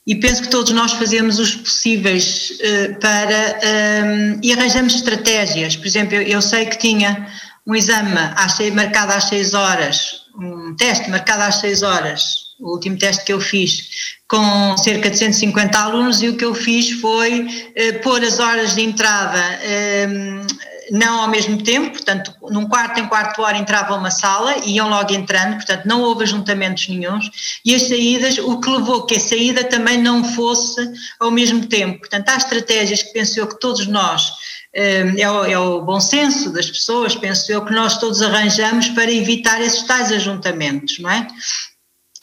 E 0.07 0.15
penso 0.15 0.43
que 0.43 0.49
todos 0.49 0.71
nós 0.73 0.93
fazemos 0.93 1.39
os 1.39 1.57
possíveis 1.57 2.51
uh, 2.51 3.01
para. 3.01 3.59
Um, 4.05 4.39
e 4.43 4.53
arranjamos 4.53 4.95
estratégias. 4.95 5.77
Por 5.77 5.87
exemplo, 5.87 6.15
eu, 6.15 6.23
eu 6.23 6.43
sei 6.43 6.67
que 6.67 6.77
tinha 6.77 7.27
um 7.67 7.75
exame 7.75 8.13
às 8.37 8.53
seis, 8.53 8.73
marcado 8.75 9.13
às 9.13 9.25
6 9.25 9.55
horas, 9.55 10.25
um 10.39 10.77
teste 10.77 11.09
marcado 11.09 11.43
às 11.43 11.57
6 11.57 11.83
horas, 11.83 12.45
o 12.61 12.73
último 12.73 12.99
teste 12.99 13.25
que 13.25 13.33
eu 13.33 13.41
fiz, 13.41 13.89
com 14.29 14.77
cerca 14.77 15.11
de 15.11 15.19
150 15.19 15.79
alunos, 15.79 16.23
e 16.23 16.29
o 16.29 16.37
que 16.37 16.45
eu 16.45 16.55
fiz 16.55 16.91
foi 17.01 17.47
eh, 17.77 17.93
pôr 17.93 18.23
as 18.23 18.39
horas 18.39 18.75
de 18.75 18.83
entrada 18.83 19.39
eh, 19.63 20.09
não 20.91 21.21
ao 21.21 21.29
mesmo 21.29 21.63
tempo, 21.63 21.93
portanto, 21.93 22.33
num 22.51 22.67
quarto 22.67 23.01
em 23.01 23.07
quarto 23.07 23.43
hora 23.43 23.57
entrava 23.57 23.95
uma 23.95 24.11
sala 24.11 24.57
e 24.65 24.77
iam 24.77 24.89
logo 24.89 25.13
entrando, 25.13 25.55
portanto, 25.55 25.87
não 25.87 26.03
houve 26.03 26.25
ajuntamentos 26.25 26.89
nenhums, 26.89 27.31
e 27.65 27.75
as 27.75 27.83
saídas, 27.83 28.39
o 28.39 28.61
que 28.61 28.71
levou 28.71 29.07
que 29.07 29.17
a 29.17 29.21
saída 29.21 29.65
também 29.65 30.01
não 30.01 30.25
fosse 30.25 30.91
ao 31.19 31.31
mesmo 31.31 31.67
tempo. 31.67 32.01
Portanto, 32.01 32.29
há 32.29 32.37
estratégias 32.37 33.03
que 33.03 33.13
penso 33.13 33.39
eu 33.41 33.47
que 33.47 33.59
todos 33.59 33.87
nós 33.87 34.33
eh, 34.73 35.15
é 35.19 35.31
o, 35.31 35.45
é 35.45 35.59
o, 35.59 35.83
bom 35.83 36.01
senso 36.01 36.53
das 36.53 36.71
pessoas, 36.71 37.15
penso 37.15 37.51
eu, 37.51 37.65
que 37.65 37.73
nós 37.73 37.99
todos 37.99 38.21
arranjamos 38.21 38.89
para 38.89 39.13
evitar 39.13 39.61
esses 39.61 39.83
tais 39.83 40.11
ajuntamentos, 40.13 40.99
não 40.99 41.11
é? 41.11 41.27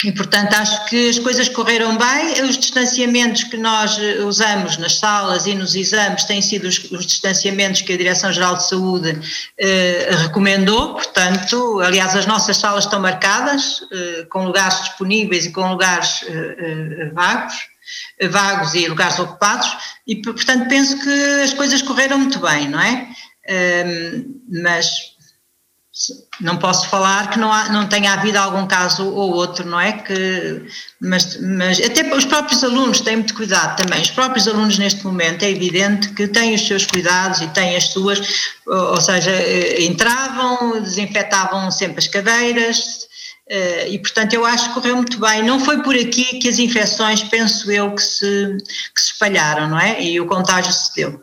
E, 0.03 0.11
portanto, 0.11 0.53
acho 0.53 0.85
que 0.85 1.09
as 1.09 1.19
coisas 1.19 1.47
correram 1.47 1.95
bem. 1.97 2.43
Os 2.43 2.57
distanciamentos 2.57 3.43
que 3.43 3.57
nós 3.57 3.97
eh, 3.99 4.23
usamos 4.23 4.77
nas 4.77 4.97
salas 4.97 5.45
e 5.45 5.53
nos 5.53 5.75
exames 5.75 6.23
têm 6.23 6.41
sido 6.41 6.67
os, 6.67 6.91
os 6.91 7.05
distanciamentos 7.05 7.81
que 7.81 7.93
a 7.93 7.97
Direção-Geral 7.97 8.57
de 8.57 8.67
Saúde 8.67 9.19
eh, 9.59 10.09
recomendou. 10.23 10.95
Portanto, 10.95 11.79
aliás, 11.81 12.15
as 12.15 12.25
nossas 12.25 12.57
salas 12.57 12.85
estão 12.85 12.99
marcadas, 12.99 13.81
eh, 13.91 14.25
com 14.29 14.45
lugares 14.45 14.81
disponíveis 14.81 15.45
e 15.45 15.51
com 15.51 15.69
lugares 15.69 16.23
eh, 16.27 16.55
eh 16.59 17.11
vagos, 17.13 17.55
eh, 18.19 18.27
vagos 18.27 18.73
e 18.73 18.87
lugares 18.87 19.19
ocupados. 19.19 19.69
E, 20.07 20.15
portanto, 20.15 20.67
penso 20.67 20.99
que 20.99 21.41
as 21.43 21.53
coisas 21.53 21.81
correram 21.81 22.17
muito 22.17 22.39
bem, 22.39 22.67
não 22.67 22.81
é? 22.81 23.07
mas 24.49 25.10
não 26.39 26.57
posso 26.57 26.87
falar 26.87 27.29
que 27.29 27.37
não, 27.37 27.51
há, 27.51 27.69
não 27.69 27.85
tenha 27.85 28.13
havido 28.13 28.37
algum 28.37 28.65
caso 28.65 29.05
ou 29.05 29.33
outro, 29.33 29.67
não 29.67 29.79
é? 29.79 29.91
Que, 29.91 30.65
mas, 31.01 31.37
mas 31.41 31.81
até 31.81 32.01
os 32.15 32.23
próprios 32.23 32.63
alunos 32.63 33.01
têm 33.01 33.17
muito 33.17 33.33
cuidado 33.33 33.75
também. 33.75 34.01
Os 34.01 34.09
próprios 34.09 34.47
alunos, 34.47 34.77
neste 34.77 35.03
momento, 35.03 35.43
é 35.43 35.49
evidente 35.49 36.09
que 36.13 36.27
têm 36.27 36.55
os 36.55 36.65
seus 36.65 36.85
cuidados 36.85 37.41
e 37.41 37.47
têm 37.49 37.75
as 37.75 37.89
suas, 37.89 38.21
ou 38.65 39.01
seja, 39.01 39.31
eh, 39.31 39.83
entravam, 39.83 40.81
desinfetavam 40.81 41.69
sempre 41.69 41.99
as 41.99 42.07
cadeiras. 42.07 43.01
Eh, 43.49 43.89
e 43.89 43.99
portanto 43.99 44.33
eu 44.33 44.45
acho 44.45 44.69
que 44.69 44.75
correu 44.75 44.95
muito 44.95 45.19
bem. 45.19 45.43
Não 45.43 45.59
foi 45.59 45.83
por 45.83 45.93
aqui 45.93 46.39
que 46.39 46.47
as 46.47 46.57
infecções, 46.57 47.21
penso 47.23 47.69
eu, 47.69 47.93
que 47.93 48.01
se, 48.01 48.57
que 48.95 49.01
se 49.01 49.11
espalharam, 49.11 49.67
não 49.67 49.79
é? 49.79 50.01
E 50.01 50.21
o 50.21 50.25
contágio 50.25 50.71
se 50.71 50.95
deu. 50.95 51.21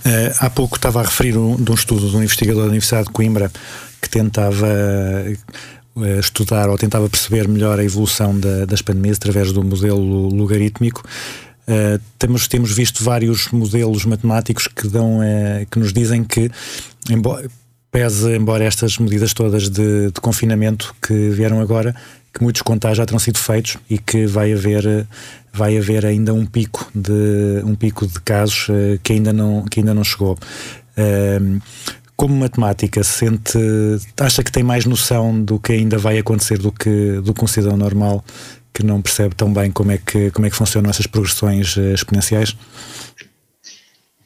Uh, 0.00 0.34
há 0.40 0.48
pouco 0.48 0.76
estava 0.76 1.00
a 1.00 1.04
referir 1.04 1.36
um, 1.36 1.56
de 1.56 1.70
um 1.70 1.74
estudo 1.74 2.08
de 2.08 2.16
um 2.16 2.22
investigador 2.22 2.62
da 2.62 2.68
Universidade 2.68 3.06
de 3.06 3.12
Coimbra 3.12 3.50
que 4.00 4.08
tentava 4.08 4.66
uh, 4.66 6.04
estudar 6.18 6.70
ou 6.70 6.78
tentava 6.78 7.08
perceber 7.08 7.46
melhor 7.46 7.78
a 7.78 7.84
evolução 7.84 8.38
da, 8.38 8.64
das 8.64 8.80
pandemias 8.80 9.18
através 9.18 9.52
do 9.52 9.62
modelo 9.62 10.28
logarítmico. 10.28 11.02
Uh, 11.68 12.00
temos, 12.18 12.48
temos 12.48 12.72
visto 12.72 13.04
vários 13.04 13.48
modelos 13.48 14.04
matemáticos 14.04 14.66
que, 14.66 14.88
dão, 14.88 15.20
que 15.70 15.78
nos 15.78 15.92
dizem 15.92 16.24
que, 16.24 16.50
embora, 17.10 17.48
pese, 17.90 18.36
embora 18.36 18.64
estas 18.64 18.98
medidas 18.98 19.34
todas 19.34 19.68
de, 19.68 20.10
de, 20.10 20.20
confinamento 20.20 20.94
que 21.02 21.30
vieram 21.30 21.60
agora, 21.60 21.94
que 22.32 22.42
muitos 22.42 22.62
contágios 22.62 22.98
já 22.98 23.06
terão 23.06 23.18
sido 23.18 23.38
feitos 23.38 23.76
e 23.88 23.98
que 23.98 24.26
vai 24.26 24.52
haver, 24.52 25.06
vai 25.52 25.76
haver 25.76 26.06
ainda 26.06 26.32
um 26.32 26.46
pico 26.46 26.88
de, 26.94 27.62
um 27.64 27.74
pico 27.74 28.06
de 28.06 28.20
casos 28.20 28.68
uh, 28.68 28.98
que, 29.02 29.12
ainda 29.12 29.32
não, 29.32 29.64
que 29.64 29.80
ainda 29.80 29.92
não 29.92 30.04
chegou. 30.04 30.38
Uh, 30.96 31.60
como 32.16 32.36
matemática, 32.36 33.02
sente, 33.02 33.58
acha 34.20 34.44
que 34.44 34.52
tem 34.52 34.62
mais 34.62 34.84
noção 34.84 35.42
do 35.42 35.58
que 35.58 35.72
ainda 35.72 35.96
vai 35.96 36.18
acontecer 36.18 36.58
do 36.58 36.70
que, 36.70 37.20
do 37.24 37.32
que 37.32 37.42
um 37.42 37.46
cidadão 37.46 37.78
normal 37.78 38.22
que 38.74 38.84
não 38.84 39.00
percebe 39.00 39.34
tão 39.34 39.52
bem 39.52 39.70
como 39.70 39.90
é 39.90 39.98
que, 39.98 40.30
como 40.30 40.46
é 40.46 40.50
que 40.50 40.56
funcionam 40.56 40.90
essas 40.90 41.06
progressões 41.06 41.76
uh, 41.76 41.94
exponenciais? 41.94 42.56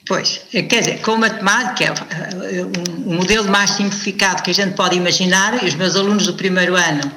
Pois, 0.07 0.43
quer 0.51 0.81
dizer, 0.81 1.01
com 1.01 1.17
matemática, 1.17 1.95
um 3.07 3.15
modelo 3.15 3.49
mais 3.49 3.71
simplificado 3.71 4.43
que 4.43 4.51
a 4.51 4.55
gente 4.55 4.75
pode 4.75 4.97
imaginar, 4.97 5.63
e 5.63 5.67
os 5.67 5.75
meus 5.75 5.97
alunos 5.97 6.27
do 6.27 6.35
primeiro 6.35 6.77
ano 6.77 7.11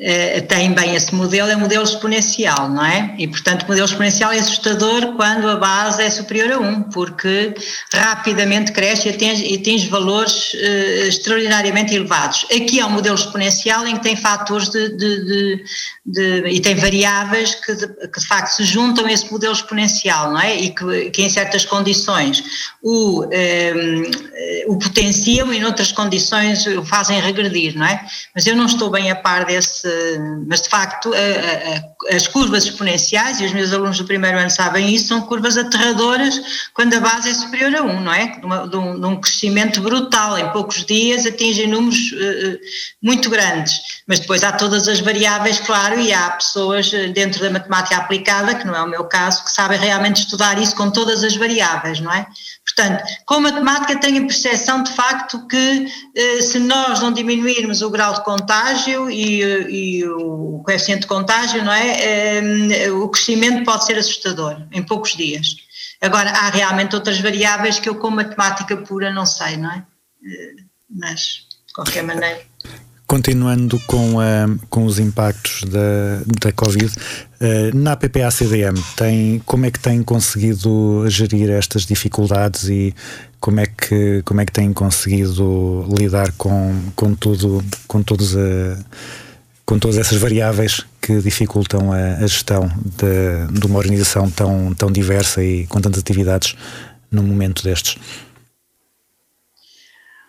uh, 0.00 0.46
têm 0.46 0.72
bem 0.72 0.94
esse 0.94 1.14
modelo, 1.14 1.48
é 1.48 1.56
o 1.56 1.60
modelo 1.60 1.84
exponencial, 1.84 2.68
não 2.68 2.84
é? 2.84 3.14
E, 3.18 3.26
portanto, 3.26 3.62
o 3.62 3.68
modelo 3.68 3.86
exponencial 3.86 4.32
é 4.32 4.38
assustador 4.38 5.14
quando 5.16 5.48
a 5.48 5.56
base 5.56 6.02
é 6.02 6.10
superior 6.10 6.52
a 6.52 6.58
1, 6.58 6.82
porque 6.84 7.54
rapidamente 7.92 8.72
cresce 8.72 9.08
e 9.08 9.12
atinge, 9.12 9.54
atinge 9.54 9.88
valores 9.88 10.52
uh, 10.52 11.08
extraordinariamente 11.08 11.94
elevados. 11.94 12.44
Aqui 12.54 12.78
há 12.78 12.86
um 12.86 12.90
modelo 12.90 13.14
exponencial 13.14 13.86
em 13.86 13.96
que 13.96 14.02
tem 14.02 14.16
fatores 14.16 14.68
de, 14.68 14.88
de, 14.96 15.24
de, 15.24 15.64
de 16.06 16.48
e 16.50 16.60
tem 16.60 16.74
variáveis 16.74 17.54
que 17.54 17.70
que 17.74 18.20
de, 18.20 18.26
facto 18.26 18.54
se 18.54 18.64
juntam 18.64 19.06
a 19.06 19.12
esse 19.12 19.30
modelo 19.30 19.52
exponencial, 19.52 20.32
não 20.32 20.40
é? 20.40 20.56
E 20.56 20.70
que, 20.70 21.10
que 21.10 21.22
em 21.22 21.30
certas 21.30 21.64
condições 21.64 22.42
o, 22.82 23.24
um, 23.24 23.30
eh, 23.32 24.64
o 24.66 24.78
potenciam 24.78 25.52
e 25.52 25.60
noutras 25.60 25.92
condições 25.92 26.66
o 26.66 26.84
fazem 26.84 27.20
regredir, 27.20 27.76
não 27.76 27.86
é? 27.86 28.04
Mas 28.34 28.46
eu 28.46 28.56
não 28.56 28.66
estou 28.66 28.90
bem 28.90 29.10
a 29.10 29.16
par 29.16 29.44
desse 29.44 29.88
mas 30.46 30.62
de 30.62 30.68
facto 30.68 31.12
a, 31.12 31.16
a, 31.16 32.16
as 32.16 32.26
curvas 32.26 32.64
exponenciais, 32.64 33.40
e 33.40 33.44
os 33.44 33.52
meus 33.52 33.72
alunos 33.72 33.98
do 33.98 34.04
primeiro 34.04 34.38
ano 34.38 34.50
sabem 34.50 34.94
isso, 34.94 35.08
são 35.08 35.22
curvas 35.22 35.56
aterradoras 35.56 36.40
quando 36.74 36.94
a 36.94 37.00
base 37.00 37.30
é 37.30 37.34
superior 37.34 37.74
a 37.76 37.82
1, 37.82 38.00
não 38.00 38.12
é? 38.12 38.26
De, 38.38 38.46
uma, 38.46 38.68
de, 38.68 38.76
um, 38.76 39.00
de 39.00 39.06
um, 39.06 39.20
crescimento 39.20 39.80
brutal, 39.80 40.38
em 40.38 40.48
poucos 40.50 40.84
dias 40.84 41.26
atingem 41.26 41.66
números 41.66 42.12
uh, 42.12 42.58
muito 43.02 43.28
grandes, 43.30 43.80
mas 44.06 44.20
depois 44.20 44.42
há 44.42 44.52
todas 44.52 44.88
as 44.88 45.00
variáveis, 45.00 45.60
claro, 45.60 46.00
e 46.00 46.12
há 46.12 46.30
pessoas 46.30 46.90
dentro 47.14 47.40
da 47.40 47.50
matemática 47.50 47.96
aplicada, 47.96 48.54
que 48.54 48.66
não 48.66 48.74
é 48.74 48.82
o 48.82 48.88
meu 48.88 49.04
caso, 49.04 49.44
que 49.44 49.52
sabem 49.52 49.78
realmente 49.78 50.22
estudar 50.22 50.60
isso 50.60 50.74
com 50.74 50.90
todas 50.90 51.22
as 51.22 51.36
variáveis, 51.36 52.00
não 52.00 52.12
é? 52.12 52.26
Portanto, 52.74 53.04
com 53.26 53.34
a 53.34 53.40
matemática 53.40 53.98
tenho 54.00 54.22
a 54.22 54.26
percepção 54.26 54.82
de 54.82 54.92
facto 54.92 55.46
que 55.46 55.86
eh, 56.14 56.40
se 56.40 56.58
nós 56.58 57.00
não 57.00 57.12
diminuirmos 57.12 57.82
o 57.82 57.90
grau 57.90 58.14
de 58.14 58.24
contágio 58.24 59.10
e, 59.10 59.42
e 59.42 60.04
o 60.06 60.62
coeficiente 60.64 61.02
de 61.02 61.06
contágio, 61.06 61.64
não 61.64 61.72
é? 61.72 62.36
Eh, 62.36 62.90
o 62.90 63.08
crescimento 63.08 63.64
pode 63.64 63.84
ser 63.84 63.98
assustador 63.98 64.66
em 64.72 64.82
poucos 64.82 65.16
dias. 65.16 65.56
Agora, 66.00 66.30
há 66.30 66.50
realmente 66.50 66.94
outras 66.94 67.20
variáveis 67.20 67.78
que 67.78 67.88
eu 67.88 67.96
com 67.96 68.10
matemática 68.10 68.76
pura 68.76 69.12
não 69.12 69.26
sei, 69.26 69.56
não 69.56 69.70
é? 69.70 69.84
Eh, 70.24 70.62
mas, 70.88 71.46
de 71.66 71.74
qualquer 71.74 72.02
maneira. 72.02 72.49
Continuando 73.10 73.76
com, 73.88 74.18
uh, 74.18 74.60
com 74.68 74.84
os 74.84 75.00
impactos 75.00 75.64
da, 75.64 76.22
da 76.40 76.52
Covid, 76.52 76.86
uh, 76.86 77.76
na 77.76 77.96
PPA-CDM, 77.96 78.80
tem, 78.94 79.42
como 79.44 79.66
é 79.66 79.70
que 79.72 79.80
tem 79.80 80.00
conseguido 80.00 81.04
gerir 81.08 81.50
estas 81.50 81.84
dificuldades 81.84 82.68
e 82.68 82.94
como 83.40 83.58
é 83.58 83.66
que, 83.66 84.22
como 84.24 84.40
é 84.40 84.46
que 84.46 84.52
tem 84.52 84.72
conseguido 84.72 85.84
lidar 85.98 86.30
com, 86.38 86.72
com, 86.94 87.12
tudo, 87.16 87.64
com, 87.88 88.00
todos 88.00 88.36
a, 88.36 88.78
com 89.66 89.76
todas 89.76 89.98
essas 89.98 90.16
variáveis 90.16 90.86
que 91.02 91.20
dificultam 91.20 91.92
a, 91.92 92.14
a 92.14 92.26
gestão 92.28 92.70
de, 92.96 93.58
de, 93.58 93.66
uma 93.66 93.78
organização 93.80 94.30
tão, 94.30 94.72
tão 94.72 94.88
diversa 94.88 95.42
e 95.42 95.66
com 95.66 95.80
tantas 95.80 95.98
atividades 95.98 96.54
num 97.10 97.24
momento 97.24 97.64
destes? 97.64 97.96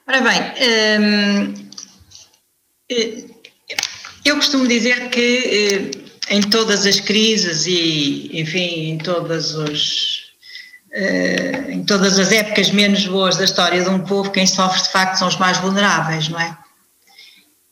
Ora 0.07 0.19
bem, 0.19 0.41
hum, 0.41 1.53
eh, 1.55 1.70
eu 4.25 4.35
costumo 4.35 4.67
dizer 4.67 5.09
que 5.09 5.91
eh, 6.29 6.35
em 6.35 6.41
todas 6.41 6.85
as 6.85 6.99
crises 6.99 7.65
e, 7.65 8.29
enfim, 8.33 8.91
em 8.91 8.97
todas 8.97 9.55
os 9.55 10.31
eh, 10.93 11.67
em 11.69 11.83
todas 11.85 12.19
as 12.19 12.31
épocas 12.31 12.69
menos 12.71 13.05
boas 13.05 13.37
da 13.37 13.45
história 13.45 13.81
de 13.81 13.89
um 13.89 13.99
povo, 13.99 14.31
quem 14.31 14.45
sofre 14.45 14.81
de 14.83 14.89
facto 14.89 15.15
são 15.17 15.27
os 15.27 15.37
mais 15.37 15.57
vulneráveis, 15.57 16.27
não 16.27 16.39
é? 16.39 16.57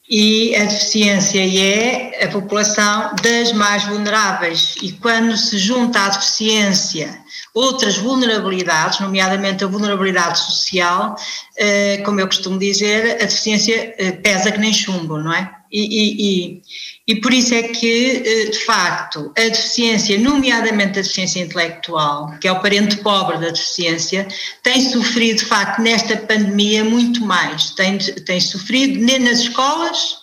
E 0.10 0.56
a 0.56 0.64
deficiência 0.64 1.40
é 1.40 2.26
a 2.26 2.28
população 2.30 3.14
das 3.22 3.52
mais 3.54 3.84
vulneráveis. 3.84 4.76
E 4.82 4.92
quando 4.94 5.38
se 5.38 5.58
junta 5.60 6.00
à 6.00 6.10
deficiência 6.10 7.20
outras 7.54 7.98
vulnerabilidades, 7.98 9.00
nomeadamente 9.00 9.64
a 9.64 9.68
vulnerabilidade 9.68 10.40
social, 10.40 11.16
eh, 11.58 12.02
como 12.04 12.20
eu 12.20 12.26
costumo 12.26 12.58
dizer, 12.58 13.22
a 13.22 13.26
deficiência 13.26 13.94
eh, 14.00 14.12
pesa 14.14 14.52
que 14.52 14.58
nem 14.58 14.74
chumbo, 14.74 15.18
não 15.20 15.32
é? 15.32 15.59
E, 15.72 16.58
e, 16.58 16.62
e, 17.08 17.22
por 17.22 17.32
isso 17.32 17.54
é 17.54 17.62
que, 17.62 18.24
eh, 18.26 18.50
de 18.50 18.60
facto, 18.66 19.32
a 19.38 19.42
deficiência, 19.42 20.18
nomeadamente 20.18 20.98
a 20.98 21.02
deficiência 21.04 21.42
intelectual, 21.42 22.38
que 22.40 22.48
é 22.48 22.52
o 22.52 22.60
parente 22.60 22.98
pobre 22.98 23.38
da 23.38 23.50
deficiência, 23.50 24.28
tem 24.64 24.82
sofrido, 24.90 25.38
de 25.38 25.46
facto, 25.46 25.80
nesta 25.80 26.18
pandemia 26.18 26.84
muito 26.84 27.24
mais. 27.24 27.70
Tem, 27.72 28.00
tem 28.00 28.42
sofrido 28.42 29.00
nem 29.00 29.20
nas 29.20 29.40
escolas, 29.42 30.18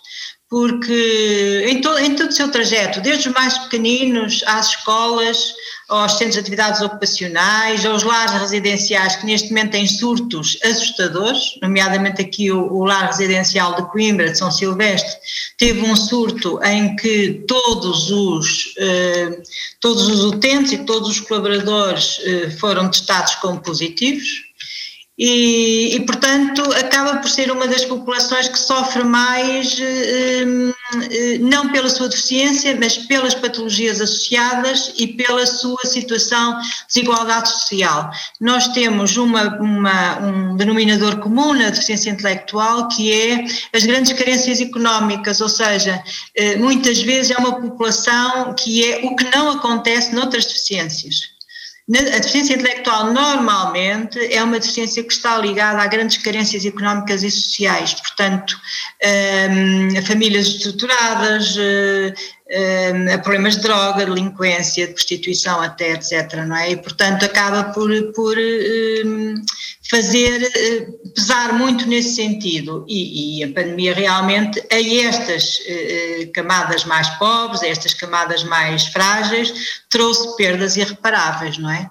porque 0.49 1.65
em, 1.67 1.81
to, 1.81 1.97
em 1.97 2.15
todo 2.15 2.29
o 2.29 2.33
seu 2.33 2.49
trajeto, 2.49 3.01
desde 3.01 3.29
os 3.29 3.35
mais 3.35 3.57
pequeninos 3.57 4.43
às 4.45 4.69
escolas, 4.69 5.53
aos 5.89 6.13
centros 6.13 6.33
de 6.33 6.39
atividades 6.41 6.81
ocupacionais, 6.81 7.85
aos 7.85 8.03
lares 8.03 8.33
residenciais 8.41 9.15
que 9.15 9.25
neste 9.25 9.49
momento 9.49 9.71
têm 9.71 9.87
surtos 9.87 10.57
assustadores, 10.63 11.57
nomeadamente 11.61 12.21
aqui 12.21 12.51
o, 12.51 12.71
o 12.73 12.83
lar 12.83 13.07
residencial 13.07 13.75
de 13.75 13.83
Coimbra, 13.89 14.29
de 14.29 14.37
São 14.37 14.51
Silvestre, 14.51 15.15
teve 15.57 15.81
um 15.81 15.95
surto 15.95 16.59
em 16.63 16.95
que 16.97 17.45
todos 17.47 18.11
os, 18.11 18.73
eh, 18.77 19.41
todos 19.79 20.07
os 20.07 20.25
utentes 20.25 20.73
e 20.73 20.79
todos 20.79 21.09
os 21.09 21.19
colaboradores 21.21 22.19
eh, 22.23 22.49
foram 22.49 22.89
testados 22.89 23.35
como 23.35 23.61
positivos, 23.61 24.47
e, 25.17 25.95
e, 25.95 25.99
portanto, 26.05 26.61
acaba 26.73 27.17
por 27.17 27.27
ser 27.27 27.49
uma 27.49 27.67
das 27.67 27.83
populações 27.83 28.47
que 28.47 28.59
sofre 28.59 29.03
mais, 29.03 29.79
eh, 29.79 30.45
não 31.39 31.69
pela 31.71 31.89
sua 31.89 32.09
deficiência, 32.09 32.77
mas 32.79 32.97
pelas 32.97 33.33
patologias 33.33 34.01
associadas 34.01 34.93
e 34.97 35.07
pela 35.07 35.45
sua 35.45 35.83
situação 35.85 36.59
de 36.59 36.67
desigualdade 36.87 37.49
social. 37.49 38.09
Nós 38.39 38.67
temos 38.69 39.17
uma, 39.17 39.57
uma, 39.59 40.19
um 40.19 40.55
denominador 40.55 41.17
comum 41.19 41.53
na 41.53 41.69
deficiência 41.69 42.09
intelectual 42.09 42.87
que 42.89 43.11
é 43.11 43.45
as 43.73 43.85
grandes 43.85 44.13
carências 44.13 44.59
económicas, 44.61 45.41
ou 45.41 45.49
seja, 45.49 46.01
eh, 46.35 46.55
muitas 46.57 47.01
vezes 47.01 47.31
é 47.31 47.37
uma 47.37 47.59
população 47.59 48.53
que 48.53 48.85
é 48.85 49.05
o 49.05 49.15
que 49.15 49.23
não 49.35 49.51
acontece 49.51 50.13
noutras 50.13 50.45
deficiências. 50.45 51.36
A 51.89 52.19
deficiência 52.19 52.55
intelectual 52.55 53.13
normalmente 53.13 54.19
é 54.19 54.43
uma 54.43 54.59
deficiência 54.59 55.01
que 55.01 55.13
está 55.13 55.37
ligada 55.37 55.81
a 55.81 55.87
grandes 55.87 56.17
carências 56.17 56.65
económicas 56.65 57.23
e 57.23 57.31
sociais, 57.31 57.93
portanto, 57.93 58.59
hum, 59.49 59.97
a 59.97 60.01
famílias 60.01 60.47
estruturadas, 60.47 61.55
eh, 61.57 62.13
hum, 62.93 63.13
a 63.13 63.17
problemas 63.19 63.55
de 63.55 63.61
droga, 63.61 64.05
delinquência, 64.05 64.85
de 64.85 64.93
prostituição 64.93 65.61
até, 65.61 65.93
etc. 65.93 66.33
Não 66.45 66.57
é? 66.57 66.71
E, 66.71 66.75
portanto, 66.75 67.23
acaba 67.23 67.71
por, 67.71 67.89
por 68.13 68.35
hum, 68.37 69.35
fazer 69.89 70.43
eh, 70.43 70.87
pesar 71.15 71.53
muito 71.53 71.87
nesse 71.87 72.15
sentido 72.15 72.85
e, 72.87 73.39
e, 73.39 73.43
a 73.43 73.47
pandemia 73.47 73.93
realmente 73.93 74.61
a 74.71 75.05
estas 75.05 75.59
eh, 75.65 76.29
camadas 76.33 76.83
mais 76.83 77.09
pobres, 77.11 77.61
a 77.63 77.67
estas 77.67 77.93
camadas 77.93 78.43
mais 78.43 78.87
frágeis, 78.87 79.81
trouxe 79.89 80.35
perdas 80.35 80.75
irreparáveis, 80.75 81.57
não 81.57 81.69
é? 81.69 81.89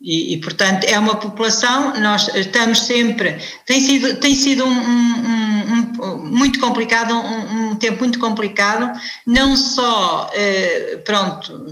E, 0.00 0.34
e, 0.34 0.40
portanto 0.40 0.84
é 0.84 0.98
uma 0.98 1.16
população, 1.16 1.98
nós 1.98 2.28
estamos 2.34 2.80
sempre, 2.80 3.38
tem 3.64 3.80
sido, 3.80 4.16
tem 4.16 4.34
sido 4.34 4.64
um, 4.64 4.68
um, 4.68 6.02
um 6.02 6.26
muito 6.26 6.60
complicado, 6.60 7.14
um, 7.14 7.76
tempo 7.76 8.00
muito 8.00 8.18
complicado, 8.18 8.90
não 9.26 9.56
só, 9.56 10.30
eh, 10.34 11.00
pronto, 11.04 11.66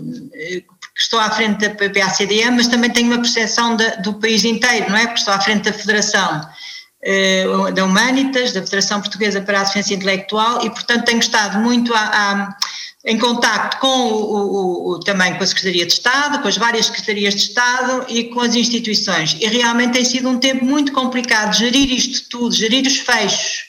que 0.95 1.03
estou 1.03 1.19
à 1.19 1.31
frente 1.31 1.61
da 1.61 1.71
PPACDM, 1.75 2.57
mas 2.57 2.69
também 2.69 2.91
tenho 2.91 3.09
uma 3.09 3.19
percepção 3.19 3.77
do 4.03 4.15
país 4.15 4.45
inteiro, 4.45 4.91
não 4.91 4.97
é? 4.97 5.07
Porque 5.07 5.21
estou 5.21 5.33
à 5.33 5.41
frente 5.41 5.65
da 5.65 5.73
Federação 5.73 6.47
eh, 7.05 7.47
da 7.75 7.85
Humanitas, 7.85 8.53
da 8.53 8.63
Federação 8.63 9.01
Portuguesa 9.01 9.41
para 9.41 9.61
a 9.61 9.65
Defesa 9.65 9.95
Intelectual 9.95 10.65
e, 10.65 10.71
portanto, 10.71 11.05
tenho 11.05 11.19
estado 11.19 11.59
muito 11.59 11.93
a, 11.95 12.01
a 12.01 12.57
em 13.05 13.19
contacto 13.19 13.79
com 13.79 13.89
o, 13.89 14.37
o, 14.37 14.91
o, 14.91 15.01
também 15.01 15.35
com 15.35 15.43
a 15.43 15.47
Secretaria 15.47 15.85
de 15.85 15.93
Estado, 15.93 16.41
com 16.41 16.47
as 16.47 16.57
várias 16.57 16.87
Secretarias 16.87 17.35
de 17.35 17.41
Estado 17.43 18.07
e 18.09 18.25
com 18.25 18.41
as 18.41 18.55
instituições. 18.55 19.37
E 19.41 19.47
realmente 19.47 19.95
tem 19.95 20.05
sido 20.05 20.29
um 20.29 20.39
tempo 20.39 20.65
muito 20.65 20.93
complicado 20.93 21.53
gerir 21.53 21.93
isto 21.93 22.29
tudo, 22.29 22.55
gerir 22.55 22.87
os 22.87 22.99
fechos, 22.99 23.65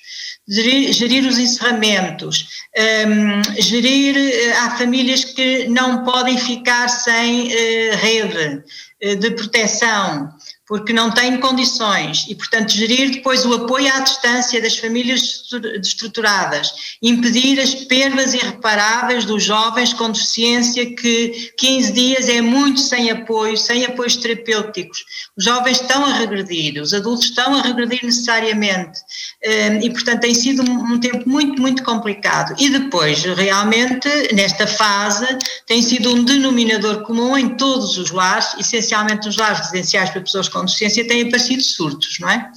gerir, 0.48 0.92
gerir 0.94 1.26
os 1.26 1.38
encerramentos, 1.38 2.48
um, 2.78 3.62
gerir. 3.62 4.16
Eh, 4.18 4.54
há 4.58 4.78
famílias 4.78 5.24
que 5.24 5.68
não 5.68 6.04
podem 6.04 6.38
ficar 6.38 6.88
sem 6.90 7.48
uh, 7.48 7.96
rede 7.96 8.64
uh, 9.04 9.16
de 9.16 9.32
proteção 9.32 10.30
porque 10.74 10.92
não 10.92 11.12
têm 11.12 11.40
condições 11.40 12.26
e, 12.28 12.34
portanto, 12.34 12.72
gerir 12.72 13.12
depois 13.12 13.46
o 13.46 13.54
apoio 13.54 13.94
à 13.94 14.00
distância 14.00 14.60
das 14.60 14.76
famílias 14.76 15.44
estruturadas, 15.84 16.96
impedir 17.00 17.60
as 17.60 17.76
perdas 17.76 18.34
irreparáveis 18.34 19.24
dos 19.24 19.44
jovens 19.44 19.94
com 19.94 20.10
deficiência, 20.10 20.84
que 20.96 21.54
15 21.60 21.92
dias 21.92 22.28
é 22.28 22.42
muito 22.42 22.80
sem 22.80 23.12
apoio, 23.12 23.56
sem 23.56 23.86
apoios 23.86 24.16
terapêuticos. 24.16 25.06
Os 25.38 25.46
jovens 25.46 25.80
estão 25.80 26.04
a 26.06 26.14
regredir, 26.16 26.82
os 26.82 26.92
adultos 26.92 27.26
estão 27.26 27.54
a 27.54 27.62
regredir 27.62 28.00
necessariamente 28.02 29.00
hum, 29.46 29.80
e, 29.80 29.92
portanto, 29.92 30.22
tem 30.22 30.34
sido 30.34 30.64
um 30.64 31.00
tempo 31.00 31.30
muito, 31.30 31.62
muito 31.62 31.84
complicado. 31.84 32.56
E 32.58 32.72
depois, 32.72 33.22
realmente, 33.22 34.10
nesta 34.34 34.66
fase, 34.66 35.38
tem 35.68 35.84
sido 35.84 36.16
um 36.16 36.24
denominador 36.24 37.04
comum 37.04 37.38
em 37.38 37.50
todos 37.50 37.96
os 38.00 38.10
lares, 38.10 38.56
essencialmente 38.58 39.28
nos 39.28 39.38
lares 39.38 39.60
residenciais 39.60 40.10
para 40.10 40.22
pessoas 40.22 40.50
com 40.50 40.63
deficiência 40.66 41.08
têm 41.08 41.24
aparecido 41.24 41.64
surtos, 41.64 42.20
não 42.20 42.30
é? 42.30 42.52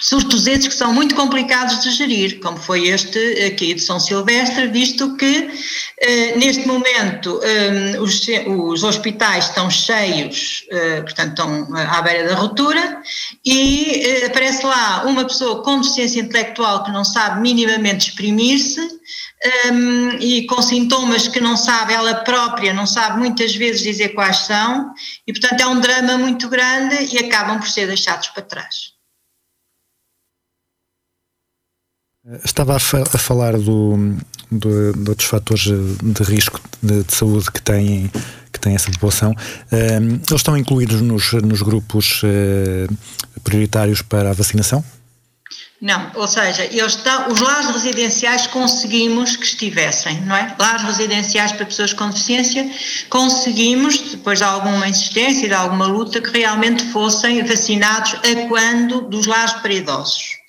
Surtos 0.00 0.46
esses 0.46 0.66
que 0.66 0.74
são 0.74 0.94
muito 0.94 1.14
complicados 1.14 1.82
de 1.82 1.90
gerir, 1.90 2.40
como 2.40 2.56
foi 2.56 2.88
este 2.88 3.18
aqui 3.44 3.74
de 3.74 3.80
São 3.82 4.00
Silvestre, 4.00 4.66
visto 4.68 5.14
que 5.16 5.50
eh, 6.00 6.36
neste 6.38 6.66
momento 6.66 7.38
eh, 7.42 8.00
os, 8.00 8.26
os, 8.46 8.82
hospitais 8.82 9.48
estão 9.48 9.68
cheios, 9.68 10.64
eh, 10.70 11.02
portanto 11.02 11.30
estão 11.30 11.68
à 11.76 12.00
beira 12.00 12.28
da 12.28 12.34
ruptura, 12.34 13.02
e 13.44 14.02
eh, 14.02 14.26
aparece 14.26 14.64
lá 14.64 15.04
uma 15.04 15.24
pessoa 15.24 15.62
com 15.62 15.82
deficiência 15.82 16.20
intelectual 16.20 16.82
que 16.82 16.90
não 16.90 17.04
sabe 17.04 17.42
minimamente 17.42 18.08
exprimir-se, 18.08 18.80
um, 19.72 20.10
e 20.18 20.46
com 20.46 20.60
sintomas 20.60 21.26
que 21.26 21.40
não 21.40 21.56
sabe 21.56 21.94
ela 21.94 22.14
própria, 22.16 22.74
não 22.74 22.86
sabe 22.86 23.18
muitas 23.18 23.54
vezes 23.54 23.82
dizer 23.82 24.10
quais 24.10 24.38
são, 24.38 24.92
e 25.26 25.32
portanto 25.32 25.60
é 25.60 25.66
um 25.66 25.80
drama 25.80 26.18
muito 26.18 26.48
grande 26.48 27.14
e 27.14 27.18
acabam 27.18 27.58
por 27.58 27.68
ser 27.68 27.86
deixados 27.86 28.28
para 28.28 28.42
trás. 28.42 28.92
Estava 32.44 32.76
a, 32.76 32.78
fa 32.78 33.02
a 33.02 33.18
falar 33.18 33.54
do, 33.54 33.96
do, 34.50 34.92
de 34.92 35.08
outros 35.08 35.26
fatores 35.26 35.62
de 35.62 36.22
risco 36.22 36.60
de, 36.82 37.02
de, 37.02 37.14
saúde 37.14 37.50
que 37.50 37.62
têm, 37.62 38.10
que 38.52 38.60
têm 38.60 38.74
essa 38.74 38.90
população. 38.92 39.34
Um, 39.72 40.16
eles 40.16 40.30
estão 40.32 40.54
incluídos 40.54 41.00
nos, 41.00 41.32
nos 41.32 41.62
grupos 41.62 42.22
uh, 42.22 43.40
prioritários 43.42 44.02
para 44.02 44.30
a 44.30 44.34
vacinação? 44.34 44.84
Não, 45.80 46.10
ou 46.14 46.28
seja, 46.28 46.66
estão, 46.66 47.28
os 47.28 47.40
lares 47.40 47.70
residenciais 47.70 48.46
conseguimos 48.46 49.34
que 49.36 49.46
estivessem, 49.46 50.20
não 50.22 50.36
é? 50.36 50.54
Lares 50.58 50.82
residenciais 50.82 51.52
para 51.52 51.64
pessoas 51.64 51.94
com 51.94 52.10
deficiência, 52.10 52.70
conseguimos, 53.08 53.98
depois 53.98 54.40
de 54.40 54.44
alguma 54.44 54.86
insistência 54.86 55.46
e 55.46 55.48
de 55.48 55.54
alguma 55.54 55.86
luta, 55.86 56.20
que 56.20 56.38
realmente 56.38 56.84
fossem 56.92 57.42
vacinados 57.42 58.12
a 58.14 58.46
quando 58.46 59.00
dos 59.02 59.26
lares 59.26 59.54
para 59.54 59.72
idosos 59.72 60.39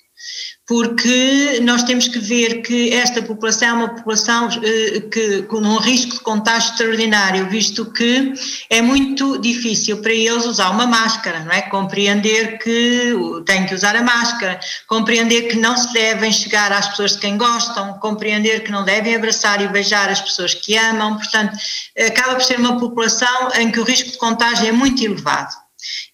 porque 0.66 1.58
nós 1.62 1.82
temos 1.82 2.06
que 2.06 2.20
ver 2.20 2.62
que 2.62 2.92
esta 2.92 3.20
população 3.20 3.68
é 3.68 3.72
uma 3.72 3.88
população 3.88 4.48
eh, 4.62 5.00
que 5.00 5.42
com 5.42 5.58
um 5.58 5.76
risco 5.76 6.12
de 6.12 6.20
contágio 6.20 6.70
extraordinário, 6.70 7.48
visto 7.48 7.84
que 7.86 8.32
é 8.70 8.80
muito 8.80 9.38
difícil 9.38 10.00
para 10.00 10.12
eles 10.12 10.46
usar 10.46 10.70
uma 10.70 10.86
máscara, 10.86 11.40
não 11.40 11.50
é? 11.50 11.62
Compreender 11.62 12.58
que 12.58 13.12
têm 13.44 13.66
que 13.66 13.74
usar 13.74 13.96
a 13.96 14.02
máscara, 14.02 14.60
compreender 14.86 15.48
que 15.48 15.56
não 15.56 15.76
se 15.76 15.92
devem 15.92 16.32
chegar 16.32 16.70
às 16.72 16.88
pessoas 16.88 17.12
de 17.12 17.18
quem 17.18 17.36
gostam, 17.36 17.94
compreender 17.94 18.62
que 18.62 18.70
não 18.70 18.84
devem 18.84 19.16
abraçar 19.16 19.60
e 19.60 19.68
beijar 19.68 20.08
as 20.10 20.20
pessoas 20.20 20.54
que 20.54 20.76
amam, 20.76 21.16
portanto, 21.16 21.58
acaba 22.06 22.36
por 22.36 22.44
ser 22.44 22.58
uma 22.60 22.78
população 22.78 23.50
em 23.56 23.70
que 23.70 23.80
o 23.80 23.84
risco 23.84 24.12
de 24.12 24.18
contágio 24.18 24.68
é 24.68 24.72
muito 24.72 25.04
elevado. 25.04 25.54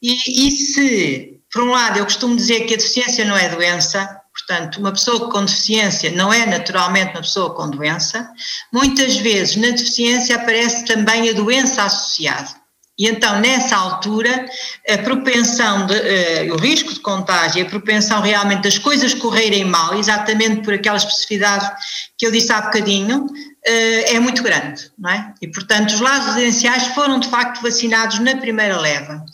E, 0.02 0.48
e 0.48 0.50
se, 0.50 1.40
por 1.52 1.62
um 1.64 1.70
lado, 1.70 1.98
eu 1.98 2.04
costumo 2.04 2.34
dizer 2.34 2.60
que 2.60 2.74
a 2.74 2.76
deficiência 2.78 3.24
não 3.26 3.36
é 3.36 3.48
doença, 3.50 4.17
Portanto, 4.38 4.78
uma 4.78 4.92
pessoa 4.92 5.30
com 5.30 5.44
deficiência 5.44 6.10
não 6.12 6.32
é 6.32 6.46
naturalmente 6.46 7.12
uma 7.12 7.22
pessoa 7.22 7.54
com 7.54 7.68
doença. 7.68 8.30
Muitas 8.72 9.16
vezes 9.16 9.56
na 9.56 9.70
deficiência 9.70 10.36
aparece 10.36 10.84
também 10.84 11.28
a 11.28 11.32
doença 11.32 11.82
associada. 11.82 12.58
E 12.98 13.06
então, 13.06 13.38
nessa 13.38 13.76
altura, 13.76 14.44
a 14.88 14.98
propensão, 14.98 15.86
de, 15.86 15.94
uh, 15.94 16.54
o 16.54 16.56
risco 16.56 16.92
de 16.92 16.98
contágio, 16.98 17.64
a 17.64 17.68
propensão 17.68 18.20
realmente 18.20 18.62
das 18.62 18.76
coisas 18.76 19.14
correrem 19.14 19.64
mal, 19.64 19.96
exatamente 19.96 20.62
por 20.62 20.74
aquela 20.74 20.96
especificidade 20.96 21.70
que 22.18 22.26
eu 22.26 22.32
disse 22.32 22.52
há 22.52 22.60
bocadinho, 22.60 23.26
uh, 23.26 24.04
é 24.06 24.18
muito 24.18 24.42
grande, 24.42 24.90
não 24.98 25.10
é? 25.10 25.32
E, 25.40 25.46
portanto, 25.46 25.90
os 25.90 26.00
lares 26.00 26.26
residenciais 26.26 26.88
foram, 26.88 27.20
de 27.20 27.28
facto, 27.28 27.62
vacinados 27.62 28.18
na 28.18 28.36
primeira 28.36 28.80
leva. 28.80 29.24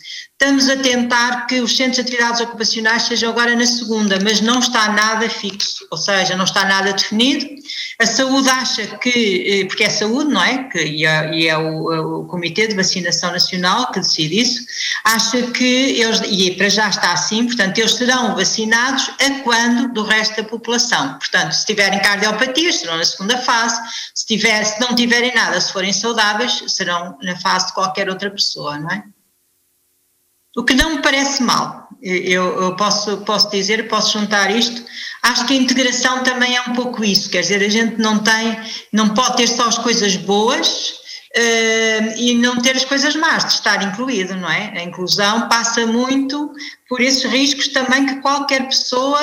Estamos 0.40 0.68
a 0.68 0.76
tentar 0.76 1.46
que 1.46 1.60
os 1.60 1.76
centros 1.76 1.96
de 1.96 2.00
atividades 2.02 2.40
ocupacionais 2.40 3.04
sejam 3.04 3.30
agora 3.30 3.54
na 3.54 3.64
segunda, 3.64 4.18
mas 4.20 4.40
não 4.40 4.58
está 4.58 4.92
nada 4.92 5.30
fixo, 5.30 5.86
ou 5.92 5.96
seja, 5.96 6.36
não 6.36 6.44
está 6.44 6.64
nada 6.64 6.92
definido. 6.92 7.46
A 8.00 8.04
saúde 8.04 8.50
acha 8.50 8.84
que, 8.98 9.62
eh, 9.62 9.64
porque 9.66 9.84
é 9.84 9.88
saúde, 9.88 10.32
não 10.32 10.42
é? 10.42 10.64
Que, 10.64 10.84
e 10.84 11.06
é, 11.06 11.34
e 11.34 11.46
é 11.46 11.56
o, 11.56 12.22
o, 12.22 12.26
Comitê 12.26 12.66
de 12.66 12.74
Vacinação 12.74 13.30
Nacional 13.30 13.92
que 13.92 14.00
decide 14.00 14.40
isso, 14.40 14.66
acha 15.04 15.40
que 15.52 16.00
eles, 16.00 16.20
e 16.26 16.50
para 16.56 16.68
já 16.68 16.88
está 16.88 17.12
assim, 17.12 17.46
portanto, 17.46 17.78
eles 17.78 17.94
serão 17.94 18.34
vacinados 18.34 19.12
a 19.20 19.40
quando 19.44 19.92
do 19.94 20.02
resto 20.02 20.36
da 20.36 20.44
população. 20.44 21.16
Portanto, 21.16 21.52
se 21.52 21.64
tiverem 21.64 22.02
cardiopatias, 22.02 22.80
serão 22.80 22.96
na 22.96 23.04
segunda 23.04 23.38
fase, 23.38 23.80
se, 24.12 24.26
tiver, 24.26 24.64
se 24.64 24.80
não 24.80 24.96
tiverem 24.96 25.32
nada, 25.32 25.60
se 25.60 25.72
forem 25.72 25.92
saudáveis, 25.92 26.60
serão 26.66 27.16
na 27.22 27.36
fase 27.36 27.68
de 27.68 27.72
qualquer 27.72 28.10
outra 28.10 28.30
pessoa, 28.30 28.78
não 28.78 28.90
é? 28.90 29.13
O 30.56 30.62
que 30.62 30.74
não 30.74 30.96
me 30.96 31.02
parece 31.02 31.42
mal, 31.42 31.88
eu, 32.00 32.62
eu, 32.62 32.76
posso, 32.76 33.16
posso 33.18 33.50
dizer, 33.50 33.88
posso 33.88 34.18
juntar 34.18 34.54
isto, 34.54 34.84
acho 35.22 35.46
que 35.46 35.52
a 35.52 35.56
integração 35.56 36.22
também 36.22 36.56
é 36.56 36.60
um 36.62 36.74
pouco 36.74 37.04
isso, 37.04 37.28
quer 37.28 37.40
dizer, 37.40 37.62
a 37.62 37.68
gente 37.68 38.00
não 38.00 38.18
tem, 38.20 38.56
não 38.92 39.08
pode 39.08 39.36
ter 39.36 39.48
só 39.48 39.66
as 39.66 39.78
coisas 39.78 40.14
boas, 40.16 40.94
Uh, 41.36 42.14
e 42.16 42.34
não 42.34 42.62
ter 42.62 42.76
as 42.76 42.84
coisas 42.84 43.16
más, 43.16 43.44
de 43.44 43.52
estar 43.54 43.82
incluído, 43.82 44.36
não 44.36 44.48
é? 44.48 44.72
A 44.78 44.84
inclusão 44.84 45.48
passa 45.48 45.84
muito 45.84 46.52
por 46.88 47.00
esses 47.00 47.24
riscos 47.24 47.66
também 47.68 48.06
que 48.06 48.20
qualquer 48.20 48.68
pessoa, 48.68 49.18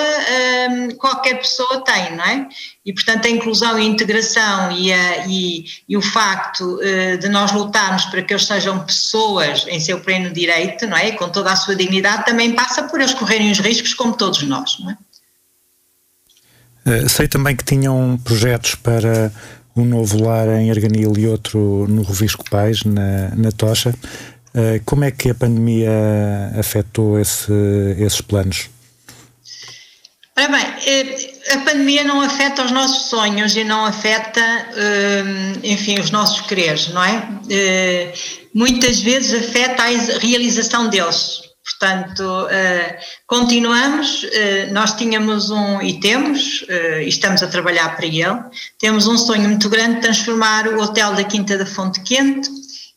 qualquer 0.97 1.35
pessoa 1.35 1.81
tem, 1.85 2.17
não 2.17 2.25
é? 2.25 2.49
E, 2.85 2.91
portanto, 2.91 3.27
a 3.27 3.29
inclusão 3.29 3.79
e 3.79 3.83
a 3.83 3.85
integração 3.85 4.73
e, 4.73 4.91
a, 4.91 5.25
e, 5.25 5.63
e 5.87 5.95
o 5.95 6.01
facto 6.01 6.81
uh, 6.81 7.17
de 7.17 7.29
nós 7.29 7.53
lutarmos 7.53 8.03
para 8.05 8.21
que 8.21 8.33
eles 8.33 8.45
sejam 8.45 8.83
pessoas 8.83 9.65
em 9.69 9.79
seu 9.79 10.01
pleno 10.01 10.31
direito, 10.31 10.85
não 10.87 10.97
é? 10.97 11.11
Com 11.11 11.29
toda 11.29 11.49
a 11.49 11.55
sua 11.55 11.77
dignidade, 11.77 12.25
também 12.25 12.51
passa 12.53 12.83
por 12.83 12.99
eles 12.99 13.13
correrem 13.13 13.49
os 13.51 13.59
riscos 13.59 13.93
como 13.93 14.17
todos 14.17 14.41
nós, 14.43 14.77
não 14.79 14.91
é? 14.91 14.97
sei 17.07 17.27
também 17.27 17.55
que 17.55 17.63
tinham 17.63 18.19
projetos 18.23 18.75
para 18.75 19.31
um 19.75 19.85
novo 19.85 20.21
lar 20.23 20.47
em 20.47 20.69
Arganil 20.69 21.13
e 21.17 21.27
outro 21.27 21.85
no 21.87 22.01
Rovisco 22.01 22.49
Pais, 22.49 22.83
na, 22.83 23.29
na 23.35 23.51
Tocha. 23.51 23.93
Uh, 24.53 24.81
como 24.85 25.05
é 25.05 25.11
que 25.11 25.29
a 25.29 25.35
pandemia 25.35 25.91
afetou 26.57 27.19
esse, 27.19 27.53
esses 27.97 28.19
planos? 28.21 28.69
Ora 30.37 30.47
bem, 30.47 30.65
eh, 30.85 31.53
a 31.53 31.57
pandemia 31.59 32.03
não 32.03 32.21
afeta 32.21 32.63
os 32.63 32.71
nossos 32.71 33.09
sonhos 33.09 33.55
e 33.55 33.63
não 33.63 33.85
afeta, 33.85 34.41
eh, 34.75 35.23
enfim, 35.63 35.99
os 35.99 36.09
nossos 36.09 36.41
quereres, 36.41 36.87
não 36.87 37.03
é? 37.03 38.13
Muitas 38.53 39.01
vezes 39.01 39.33
afeta 39.33 39.83
a 39.83 40.19
realização 40.19 40.89
deles. 40.89 41.40
Portanto, 41.63 42.21
uh, 42.21 42.97
continuamos, 43.27 44.23
uh, 44.23 44.73
nós 44.73 44.93
tínhamos 44.93 45.51
um, 45.51 45.79
e 45.81 45.99
temos, 45.99 46.63
uh, 46.63 46.99
e 47.01 47.07
estamos 47.07 47.43
a 47.43 47.47
trabalhar 47.47 47.95
para 47.95 48.05
ele, 48.05 48.43
temos 48.79 49.05
um 49.05 49.17
sonho 49.17 49.47
muito 49.47 49.69
grande 49.69 49.95
de 49.95 50.01
transformar 50.01 50.67
o 50.67 50.81
Hotel 50.81 51.13
da 51.13 51.23
Quinta 51.23 51.57
da 51.57 51.65
Fonte 51.65 52.01
Quente 52.01 52.49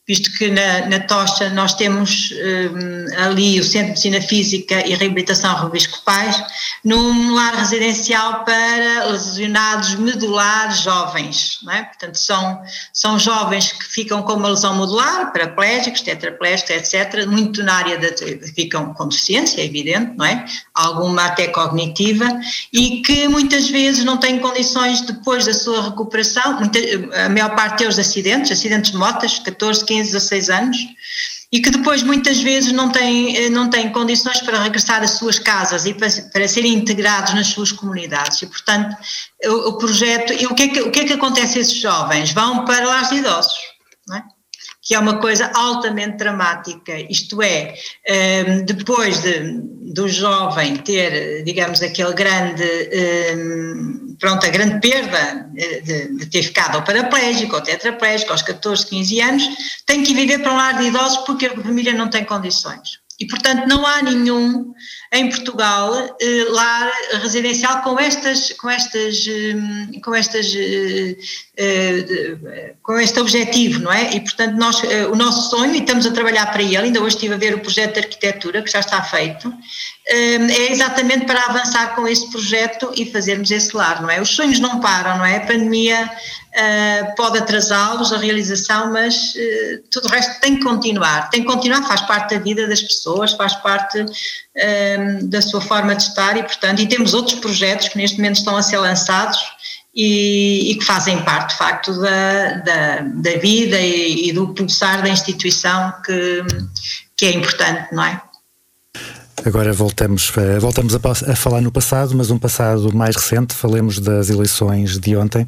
visto 0.06 0.30
que 0.36 0.50
na, 0.50 0.86
na 0.86 1.00
Tocha 1.00 1.48
nós 1.50 1.74
temos 1.74 2.30
um, 2.32 3.24
ali 3.24 3.58
o 3.58 3.64
Centro 3.64 3.94
de 3.94 4.08
Medicina 4.08 4.20
Física 4.20 4.86
e 4.86 4.94
Reabilitação 4.94 5.56
Rubisco 5.56 6.02
Pais, 6.04 6.42
num 6.84 7.34
lar 7.34 7.54
residencial 7.54 8.44
para 8.44 9.04
lesionados 9.06 9.94
medulares 9.94 10.80
jovens, 10.80 11.60
é? 11.70 11.82
Portanto, 11.82 12.16
são, 12.16 12.60
são 12.92 13.18
jovens 13.18 13.72
que 13.72 13.84
ficam 13.84 14.22
com 14.22 14.34
uma 14.34 14.48
lesão 14.48 14.74
modular, 14.74 15.32
paraplégicos, 15.32 16.02
tetraplégicos, 16.02 16.70
etc., 16.70 17.26
muito 17.26 17.62
na 17.62 17.74
área 17.74 17.98
da. 17.98 18.08
ficam 18.54 18.92
com 18.92 19.08
deficiência, 19.08 19.62
é 19.62 19.64
evidente, 19.64 20.12
não 20.16 20.26
é? 20.26 20.44
Alguma 20.74 21.24
até 21.24 21.48
cognitiva, 21.48 22.28
e 22.70 23.00
que 23.00 23.26
muitas 23.28 23.70
vezes 23.70 24.04
não 24.04 24.18
têm 24.18 24.38
condições, 24.38 25.00
depois 25.00 25.46
da 25.46 25.54
sua 25.54 25.82
recuperação, 25.82 26.58
muita, 26.58 26.78
a 27.24 27.28
maior 27.30 27.54
parte 27.54 27.78
deles 27.78 27.94
de 27.94 28.02
acidentes, 28.02 28.50
acidentes 28.50 28.90
de 28.90 28.98
motas, 28.98 29.38
14, 29.38 29.84
15, 29.84 29.93
15, 29.94 30.12
16 30.12 30.50
anos, 30.50 30.76
e 31.52 31.60
que 31.60 31.70
depois 31.70 32.02
muitas 32.02 32.40
vezes 32.40 32.72
não 32.72 32.90
têm, 32.90 33.36
eh, 33.36 33.48
não 33.48 33.70
têm 33.70 33.92
condições 33.92 34.40
para 34.40 34.60
regressar 34.60 35.02
às 35.04 35.12
suas 35.12 35.38
casas 35.38 35.86
e 35.86 35.94
para, 35.94 36.08
para 36.32 36.48
serem 36.48 36.74
integrados 36.74 37.32
nas 37.32 37.46
suas 37.46 37.70
comunidades. 37.70 38.42
E, 38.42 38.46
portanto, 38.46 38.96
o, 39.44 39.68
o 39.68 39.78
projeto. 39.78 40.32
E 40.32 40.46
o 40.46 40.54
que, 40.54 40.64
é 40.64 40.68
que, 40.68 40.80
o 40.82 40.90
que 40.90 41.00
é 41.00 41.04
que 41.04 41.12
acontece 41.12 41.58
a 41.58 41.60
esses 41.60 41.76
jovens? 41.76 42.32
Vão 42.32 42.64
para 42.64 42.84
lá 42.84 43.02
de 43.02 43.16
idosos? 43.16 43.73
Que 44.84 44.94
é 44.94 44.98
uma 44.98 45.18
coisa 45.18 45.50
altamente 45.54 46.18
dramática, 46.18 46.92
isto 47.10 47.40
é, 47.40 47.74
ehm, 48.06 48.64
depois 48.66 49.22
de, 49.22 49.60
do 49.94 50.06
jovem 50.06 50.76
ter, 50.76 51.42
digamos, 51.42 51.80
aquele 51.80 52.12
grande, 52.12 52.62
ehm, 52.62 54.14
pronto, 54.20 54.44
a 54.44 54.50
grande 54.50 54.80
perda 54.86 55.50
eh, 55.56 55.80
de, 55.80 56.18
de 56.18 56.26
ter 56.26 56.42
ficado 56.42 56.76
ou 56.76 56.82
paraplégico 56.82 57.56
ou 57.56 57.62
tetraplégico 57.62 58.32
aos 58.32 58.42
14, 58.42 58.86
15 58.86 59.20
anos, 59.22 59.48
tem 59.86 60.02
que 60.02 60.12
viver 60.12 60.40
para 60.40 60.52
um 60.52 60.56
lar 60.56 60.76
de 60.76 60.84
idosos 60.84 61.18
porque 61.24 61.46
a 61.46 61.56
família 61.56 61.94
não 61.94 62.10
tem 62.10 62.22
condições. 62.22 63.04
E, 63.18 63.26
portanto, 63.26 63.68
não 63.68 63.86
há 63.86 64.02
nenhum 64.02 64.74
em 65.12 65.28
Portugal 65.30 66.16
eh, 66.20 66.44
lar 66.48 66.90
residencial 67.22 67.80
com 67.82 67.98
estas, 67.98 68.52
com 68.54 68.68
estas, 68.68 69.24
eh, 69.28 70.00
com 70.00 70.14
estas, 70.14 70.52
eh, 70.54 71.16
com 72.82 72.98
este 72.98 73.20
objetivo, 73.20 73.80
não 73.80 73.92
é? 73.92 74.14
E, 74.14 74.20
portanto, 74.20 74.56
nós, 74.56 74.82
o 75.10 75.14
nosso 75.14 75.50
sonho, 75.50 75.74
e 75.74 75.78
estamos 75.78 76.04
a 76.04 76.10
trabalhar 76.10 76.46
para 76.46 76.62
ele, 76.62 76.76
ainda 76.76 77.00
hoje 77.00 77.14
estive 77.14 77.34
a 77.34 77.38
ver 77.38 77.54
o 77.54 77.60
projeto 77.60 77.94
de 77.94 78.00
arquitetura 78.00 78.60
que 78.62 78.70
já 78.70 78.80
está 78.80 79.02
feito, 79.02 79.52
é 80.06 80.72
exatamente 80.72 81.26
para 81.26 81.44
avançar 81.44 81.94
com 81.94 82.08
esse 82.08 82.30
projeto 82.30 82.92
e 82.96 83.10
fazermos 83.10 83.50
esse 83.50 83.74
lar, 83.76 84.02
não 84.02 84.10
é? 84.10 84.20
Os 84.20 84.30
sonhos 84.30 84.58
não 84.58 84.80
param, 84.80 85.18
não 85.18 85.24
é? 85.24 85.36
A 85.36 85.40
pandemia 85.40 86.10
pode 87.16 87.38
atrasá-los, 87.38 88.12
a 88.12 88.18
realização, 88.18 88.92
mas 88.92 89.34
tudo 89.90 90.08
o 90.08 90.10
resto 90.10 90.40
tem 90.40 90.56
que 90.56 90.64
continuar, 90.64 91.30
tem 91.30 91.42
que 91.42 91.46
continuar, 91.46 91.86
faz 91.86 92.00
parte 92.00 92.34
da 92.34 92.40
vida 92.42 92.66
das 92.66 92.82
pessoas, 92.82 93.32
faz 93.32 93.54
parte 93.54 94.04
da 95.22 95.40
sua 95.40 95.60
forma 95.60 95.94
de 95.94 96.02
estar 96.02 96.36
e, 96.36 96.42
portanto, 96.42 96.82
e 96.82 96.86
temos 96.88 97.14
outros 97.14 97.38
projetos 97.38 97.88
que 97.88 97.96
neste 97.96 98.16
momento 98.16 98.36
estão 98.38 98.56
a 98.56 98.62
ser 98.62 98.78
lançados 98.78 99.38
e, 99.94 100.72
e 100.72 100.74
que 100.76 100.84
fazem 100.84 101.22
parte, 101.22 101.50
de 101.50 101.58
facto, 101.58 102.00
da, 102.00 102.54
da, 102.54 103.00
da 103.00 103.38
vida 103.38 103.78
e, 103.78 104.28
e, 104.28 104.32
do 104.32 104.48
pulsar 104.48 105.02
da 105.02 105.08
instituição 105.08 105.92
que, 106.04 106.44
que 107.16 107.26
é 107.26 107.34
importante, 107.34 107.94
não 107.94 108.04
é? 108.04 108.20
Agora 109.44 109.72
voltamos, 109.72 110.32
voltamos 110.60 110.94
a, 110.94 111.32
a, 111.32 111.36
falar 111.36 111.60
no 111.60 111.70
passado, 111.70 112.14
mas 112.16 112.30
um 112.30 112.38
passado 112.38 112.94
mais 112.96 113.14
recente. 113.14 113.54
Falemos 113.54 113.98
das 113.98 114.30
eleições 114.30 114.98
de 114.98 115.16
ontem. 115.16 115.46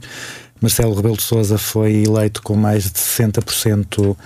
Marcelo 0.60 0.94
Rebelo 0.94 1.16
de 1.16 1.22
Sousa 1.22 1.56
foi 1.56 2.02
eleito 2.04 2.42
com 2.42 2.54
mais 2.54 2.84
de 2.84 2.98
60% 2.98 4.16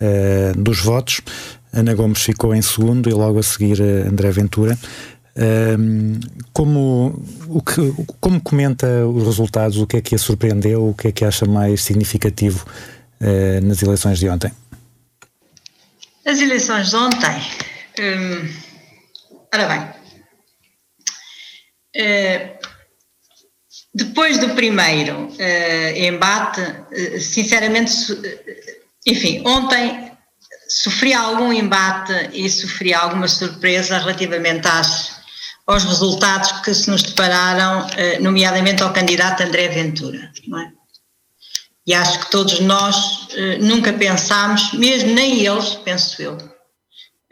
eh, 0.00 0.52
dos 0.56 0.80
votos. 0.80 1.20
Ana 1.72 1.94
Gomes 1.94 2.22
ficou 2.22 2.54
em 2.54 2.62
segundo 2.62 3.08
e 3.08 3.12
logo 3.12 3.38
a 3.38 3.42
seguir 3.42 3.80
eh, 3.80 4.06
André 4.08 4.30
Ventura. 4.30 4.78
Ehm, 5.36 6.20
como, 6.52 7.22
o 7.48 7.60
que, 7.60 7.80
como 8.20 8.40
comenta 8.40 9.06
os 9.06 9.24
resultados? 9.24 9.78
O 9.78 9.86
que 9.86 9.96
é 9.96 10.00
que 10.00 10.14
a 10.14 10.18
surpreendeu? 10.18 10.88
O 10.88 10.94
que 10.94 11.08
é 11.08 11.12
que 11.12 11.24
acha 11.24 11.44
mais 11.46 11.82
significativo 11.82 12.64
eh, 13.20 13.60
nas 13.60 13.82
eleições 13.82 14.18
de 14.18 14.28
ontem? 14.28 14.52
As 16.24 16.40
eleições 16.40 16.90
de 16.90 16.96
ontem. 16.96 17.36
Hum 18.00 18.64
Ora 19.54 19.68
bem, 19.68 19.82
uh, 22.02 22.58
depois 23.94 24.36
do 24.38 24.48
primeiro 24.56 25.28
uh, 25.28 25.96
embate, 25.96 26.60
uh, 26.60 27.20
sinceramente, 27.20 27.94
enfim, 29.06 29.44
ontem 29.46 30.10
sofri 30.68 31.14
algum 31.14 31.52
embate 31.52 32.30
e 32.32 32.50
sofri 32.50 32.92
alguma 32.92 33.28
surpresa 33.28 33.98
relativamente 33.98 34.66
às, 34.66 35.13
aos 35.66 35.84
resultados 35.84 36.52
que 36.60 36.74
se 36.74 36.90
nos 36.90 37.02
depararam, 37.02 37.86
nomeadamente 38.20 38.82
ao 38.82 38.92
candidato 38.92 39.42
André 39.42 39.68
Ventura, 39.68 40.30
é? 40.58 40.72
E 41.86 41.92
acho 41.92 42.20
que 42.20 42.30
todos 42.30 42.60
nós 42.60 43.28
nunca 43.60 43.92
pensámos, 43.92 44.72
mesmo 44.72 45.12
nem 45.12 45.44
eles, 45.44 45.74
penso 45.76 46.20
eu, 46.22 46.38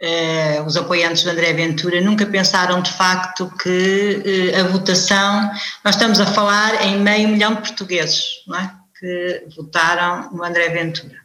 eh, 0.05 0.61
os 0.67 0.75
apoiantes 0.75 1.23
de 1.23 1.29
André 1.29 1.53
Ventura 1.53 2.01
nunca 2.01 2.25
pensaram 2.25 2.81
de 2.81 2.91
facto 2.91 3.49
que 3.57 4.21
eh, 4.53 4.59
a 4.59 4.65
votação, 4.65 5.49
nós 5.81 5.95
estamos 5.95 6.19
a 6.19 6.25
falar 6.25 6.85
em 6.85 6.99
meio 6.99 7.29
milhão 7.29 7.55
de 7.55 7.61
portugueses 7.61 8.43
é? 8.53 8.69
que 8.99 9.45
votaram 9.55 10.29
no 10.33 10.43
André 10.43 10.67
Ventura. 10.67 11.22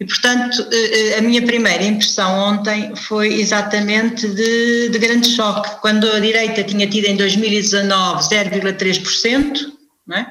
E, 0.00 0.06
portanto, 0.06 0.66
eh, 0.72 1.18
a 1.18 1.20
minha 1.20 1.42
primeira 1.42 1.84
impressão 1.84 2.38
ontem 2.38 2.96
foi 2.96 3.34
exatamente 3.34 4.26
de, 4.26 4.88
de 4.88 4.98
grande 4.98 5.28
choque. 5.28 5.78
Quando 5.82 6.10
a 6.10 6.18
direita 6.18 6.64
tinha 6.64 6.86
tido 6.86 7.04
em 7.04 7.16
2019 7.16 8.22
0,3%, 8.22 9.58
não 10.06 10.16
é? 10.16 10.26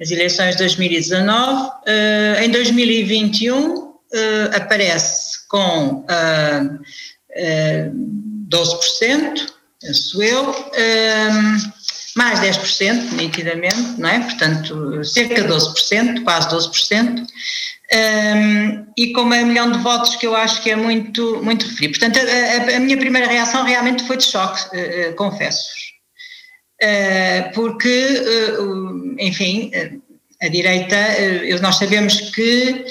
as 0.00 0.10
eleições 0.10 0.52
de 0.52 0.62
2019, 0.62 1.70
em 2.42 2.50
2021 2.50 3.92
aparece 4.54 5.46
com 5.48 6.04
uh, 6.04 6.80
uh, 7.36 7.92
12%, 8.48 9.46
penso 9.80 10.22
eu, 10.22 10.54
mais 12.16 12.40
10%, 12.40 13.12
nitidamente, 13.12 13.98
não 13.98 14.08
é? 14.08 14.20
Portanto, 14.20 15.04
cerca 15.04 15.42
de 15.42 15.48
12%, 15.48 16.24
quase 16.24 16.48
12%. 16.48 17.26
Um, 17.94 18.86
e 18.96 19.12
com 19.12 19.24
meio 19.24 19.46
milhão 19.46 19.70
de 19.70 19.78
votos 19.80 20.16
que 20.16 20.26
eu 20.26 20.34
acho 20.34 20.62
que 20.62 20.70
é 20.70 20.76
muito, 20.76 21.42
muito 21.42 21.66
referido. 21.66 21.98
Portanto, 21.98 22.18
a, 22.26 22.72
a, 22.72 22.76
a 22.76 22.80
minha 22.80 22.96
primeira 22.96 23.28
reação 23.28 23.64
realmente 23.64 24.06
foi 24.06 24.16
de 24.16 24.24
choque, 24.24 24.60
uh, 24.74 25.10
uh, 25.10 25.14
confesso-vos. 25.14 25.92
Uh, 26.82 27.52
porque, 27.54 28.22
enfim, 29.18 29.70
a 30.42 30.48
direita, 30.48 30.96
nós 31.60 31.76
sabemos 31.76 32.18
que 32.30 32.84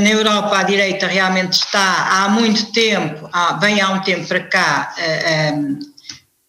na 0.00 0.08
Europa 0.08 0.56
a 0.56 0.62
direita 0.62 1.06
realmente 1.06 1.52
está 1.52 2.08
há 2.10 2.28
muito 2.30 2.72
tempo, 2.72 3.28
vem 3.60 3.82
há 3.82 3.90
um 3.90 4.00
tempo 4.00 4.26
para 4.26 4.40
cá 4.40 4.94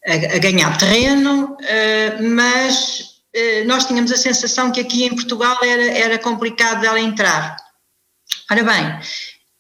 a, 0.08 0.16
a 0.36 0.38
ganhar 0.38 0.78
terreno, 0.78 1.58
mas 2.22 3.04
nós 3.66 3.86
tínhamos 3.86 4.14
a 4.14 4.18
sensação 4.18 4.72
que 4.72 4.80
aqui 4.80 5.04
em 5.04 5.14
Portugal 5.14 5.58
era, 5.62 5.92
era 5.92 6.18
complicado 6.18 6.80
dela 6.80 7.02
entrar. 7.02 7.58
Ora 8.50 8.64
bem, 8.64 9.00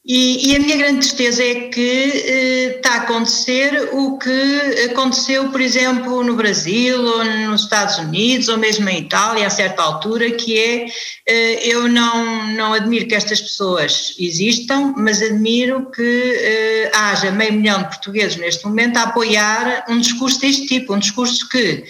e, 0.08 0.52
e, 0.52 0.56
a 0.56 0.60
minha 0.60 0.78
grande 0.78 1.00
tristeza 1.00 1.44
é 1.44 1.62
que 1.70 1.82
eh, 1.82 2.76
está 2.78 2.94
a 2.94 2.98
acontecer 2.98 3.90
o 3.92 4.20
que 4.20 4.86
aconteceu, 4.92 5.50
por 5.50 5.60
exemplo, 5.60 6.24
no 6.24 6.36
Brasil, 6.36 7.04
ou 7.04 7.26
nos 7.26 7.64
Estados 7.64 7.98
Unidos, 7.98 8.48
ou 8.48 8.56
mesmo 8.56 8.88
em 8.88 9.00
Itália, 9.00 9.48
a 9.48 9.50
certa 9.50 9.82
altura, 9.82 10.30
que 10.30 10.60
é, 10.60 10.86
eh, 11.28 11.68
eu 11.68 11.88
não, 11.88 12.48
não 12.50 12.74
admiro 12.74 13.08
que 13.08 13.16
estas 13.16 13.42
pessoas 13.42 14.14
existam, 14.20 14.94
mas 14.96 15.24
admiro 15.24 15.90
que 15.90 16.04
eh, 16.04 16.92
haja 16.94 17.32
meio 17.32 17.54
milhão 17.54 17.82
de 17.82 17.90
portugueses 17.90 18.36
neste 18.36 18.64
momento 18.64 18.98
a 18.98 19.04
apoiar 19.04 19.86
um 19.90 19.98
discurso 20.00 20.40
deste 20.40 20.68
tipo, 20.68 20.94
um 20.94 21.00
discurso 21.00 21.50
que 21.50 21.84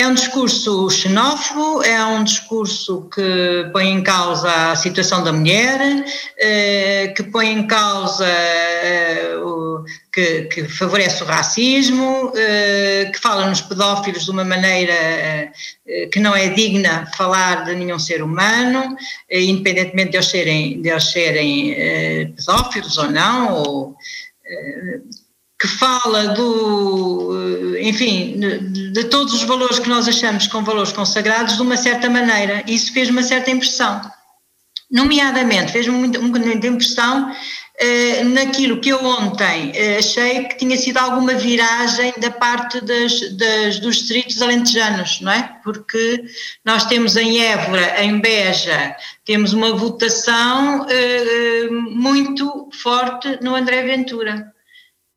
é 0.00 0.06
um 0.06 0.14
discurso 0.14 0.88
xenófobo, 0.88 1.82
é 1.82 2.02
um 2.02 2.24
discurso 2.24 3.06
que 3.14 3.68
põe 3.70 3.88
em 3.88 4.02
causa 4.02 4.72
a 4.72 4.76
situação 4.76 5.22
da 5.22 5.30
mulher, 5.30 5.78
eh, 6.38 7.12
que 7.14 7.22
põe 7.24 7.52
em 7.52 7.66
causa, 7.66 8.26
eh, 8.26 9.36
que, 10.10 10.42
que 10.44 10.64
favorece 10.64 11.22
o 11.22 11.26
racismo, 11.26 12.32
eh, 12.34 13.10
que 13.12 13.20
fala 13.20 13.46
nos 13.46 13.60
pedófilos 13.60 14.24
de 14.24 14.30
uma 14.30 14.44
maneira 14.44 15.52
que 16.10 16.18
não 16.18 16.34
é 16.34 16.48
digna 16.48 17.04
de 17.10 17.16
falar 17.16 17.64
de 17.64 17.74
nenhum 17.74 17.98
ser 17.98 18.22
humano, 18.22 18.96
independentemente 19.30 20.12
de 20.12 20.16
eles 20.16 20.28
serem, 20.28 20.80
de 20.80 20.88
eles 20.88 21.10
serem 21.10 22.34
pedófilos 22.36 22.96
ou 22.96 23.10
não, 23.10 23.54
ou, 23.54 23.96
que 25.60 25.68
fala 25.68 26.28
do, 26.28 27.78
enfim, 27.80 28.40
de, 28.40 29.04
todos 29.04 29.34
os 29.34 29.42
valores 29.42 29.78
que 29.78 29.90
nós 29.90 30.08
achamos 30.08 30.46
com 30.46 30.64
valores 30.64 30.90
consagrados 30.90 31.56
de 31.56 31.62
uma 31.62 31.76
certa 31.76 32.08
maneira. 32.08 32.64
Isso 32.66 32.92
fez 32.94 33.10
uma 33.10 33.22
certa 33.22 33.50
impressão. 33.50 34.00
Nomeadamente, 34.90 35.70
fez-me 35.70 35.92
muita 35.92 36.66
impressão 36.66 37.30
uh, 37.30 38.24
naquilo 38.30 38.80
que 38.80 38.88
eu 38.88 39.04
ontem 39.04 39.70
uh, 39.70 39.98
achei 39.98 40.44
que 40.44 40.56
tinha 40.56 40.76
sido 40.76 40.96
alguma 40.96 41.34
viragem 41.34 42.12
da 42.18 42.30
parte 42.30 42.80
das, 42.80 43.36
das, 43.36 43.78
dos 43.78 43.96
distritos 43.98 44.42
alentejanos, 44.42 45.20
não 45.20 45.30
é? 45.30 45.58
Porque 45.62 46.24
nós 46.64 46.86
temos 46.86 47.16
em 47.16 47.40
Évora, 47.40 48.02
em 48.02 48.18
Beja, 48.18 48.96
temos 49.24 49.52
uma 49.52 49.76
votação 49.76 50.80
uh, 50.80 51.72
muito 51.72 52.68
forte 52.72 53.38
no 53.42 53.54
André 53.54 53.82
Ventura. 53.84 54.52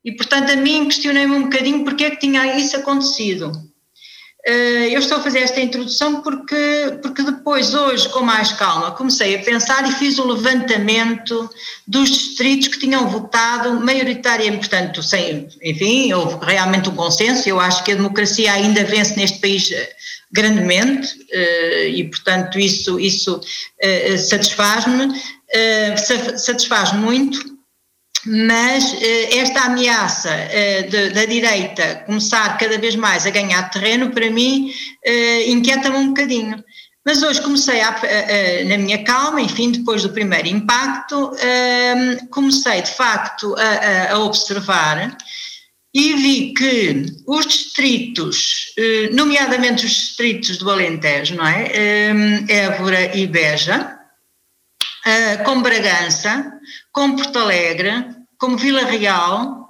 E, 0.03 0.11
portanto, 0.11 0.51
a 0.51 0.55
mim 0.55 0.85
questionei-me 0.85 1.33
um 1.33 1.43
bocadinho 1.43 1.83
porque 1.83 2.05
é 2.05 2.09
que 2.11 2.19
tinha 2.19 2.57
isso 2.57 2.75
acontecido. 2.75 3.51
Eh, 4.45 4.89
eu 4.93 4.99
estou 4.99 5.17
a 5.17 5.21
fazer 5.21 5.39
esta 5.39 5.61
introdução 5.61 6.21
porque, 6.21 6.99
porque 7.01 7.23
depois, 7.23 7.73
hoje, 7.73 8.09
com 8.09 8.19
mais 8.19 8.51
calma, 8.51 8.91
comecei 8.91 9.35
a 9.35 9.39
pensar 9.41 9.87
e 9.87 9.93
fiz 9.93 10.19
o 10.19 10.27
levantamento 10.27 11.49
dos 11.87 12.09
distritos 12.09 12.67
que 12.67 12.79
tinham 12.79 13.07
votado 13.07 13.79
maioritariamente, 13.79 14.67
portanto, 14.67 15.01
sem, 15.01 15.47
enfim, 15.61 16.11
houve 16.11 16.45
realmente 16.45 16.89
um 16.89 16.95
consenso, 16.95 17.47
eu 17.47 17.57
acho 17.57 17.85
que 17.85 17.93
a 17.93 17.95
democracia 17.95 18.51
ainda 18.51 18.83
vence 18.83 19.15
neste 19.15 19.39
país 19.39 19.71
eh, 19.71 19.89
grandemente 20.29 21.07
eh, 21.31 21.87
e, 21.87 22.03
portanto, 22.03 22.59
isso, 22.59 22.99
isso 22.99 23.39
satisfaz-me, 24.27 25.13
satisfaz 26.37 26.91
muito 26.93 27.52
mas 28.25 28.95
eh, 29.01 29.38
esta 29.39 29.62
ameaça 29.62 30.29
eh, 30.29 30.83
da 31.09 31.25
direita 31.25 32.03
começar 32.05 32.57
cada 32.57 32.77
vez 32.77 32.95
mais 32.95 33.25
a 33.25 33.29
ganhar 33.29 33.69
terreno, 33.69 34.12
para 34.12 34.29
mim, 34.29 34.71
eh, 35.03 35.49
inquieta-me 35.49 35.97
um 35.97 36.07
bocadinho. 36.09 36.63
Mas 37.05 37.21
hoje 37.21 37.41
comecei 37.41 37.81
a, 37.81 37.91
na 38.65 38.77
minha 38.77 39.03
calma, 39.03 39.41
enfim, 39.41 39.71
depois 39.71 40.03
do 40.03 40.09
primeiro 40.12 40.47
impacto, 40.47 41.33
comecei 42.29 42.81
de 42.81 42.91
facto 42.91 43.53
a, 44.09 44.17
observar 44.19 45.17
e 45.93 46.13
vi 46.13 46.53
que 46.53 47.05
os 47.27 47.45
distritos, 47.45 48.73
nomeadamente 49.12 49.86
os 49.86 49.91
distritos 49.91 50.57
do 50.57 50.71
Alentejo, 50.71 51.36
não 51.36 51.45
é? 51.45 51.73
Évora 52.47 53.17
e 53.17 53.27
Beja, 53.27 53.99
com 55.43 55.62
Bragança, 55.62 56.53
como 56.93 57.17
Porto 57.17 57.39
Alegre, 57.39 58.06
como 58.38 58.58
Vila 58.58 58.86
Real, 58.86 59.69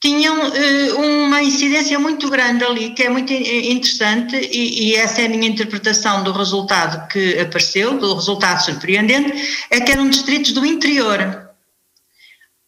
tinham 0.00 0.36
uh, 0.36 1.24
uma 1.24 1.42
incidência 1.42 1.98
muito 1.98 2.28
grande 2.28 2.64
ali, 2.64 2.90
que 2.90 3.04
é 3.04 3.08
muito 3.08 3.32
interessante, 3.32 4.36
e, 4.36 4.90
e, 4.90 4.94
essa 4.94 5.22
é 5.22 5.26
a 5.26 5.28
minha 5.28 5.48
interpretação 5.48 6.22
do 6.22 6.32
resultado 6.32 7.08
que 7.08 7.38
apareceu, 7.38 7.98
do 7.98 8.14
resultado 8.14 8.62
surpreendente, 8.62 9.32
é 9.70 9.80
que 9.80 9.92
eram 9.92 10.10
distritos 10.10 10.52
do 10.52 10.66
interior. 10.66 11.46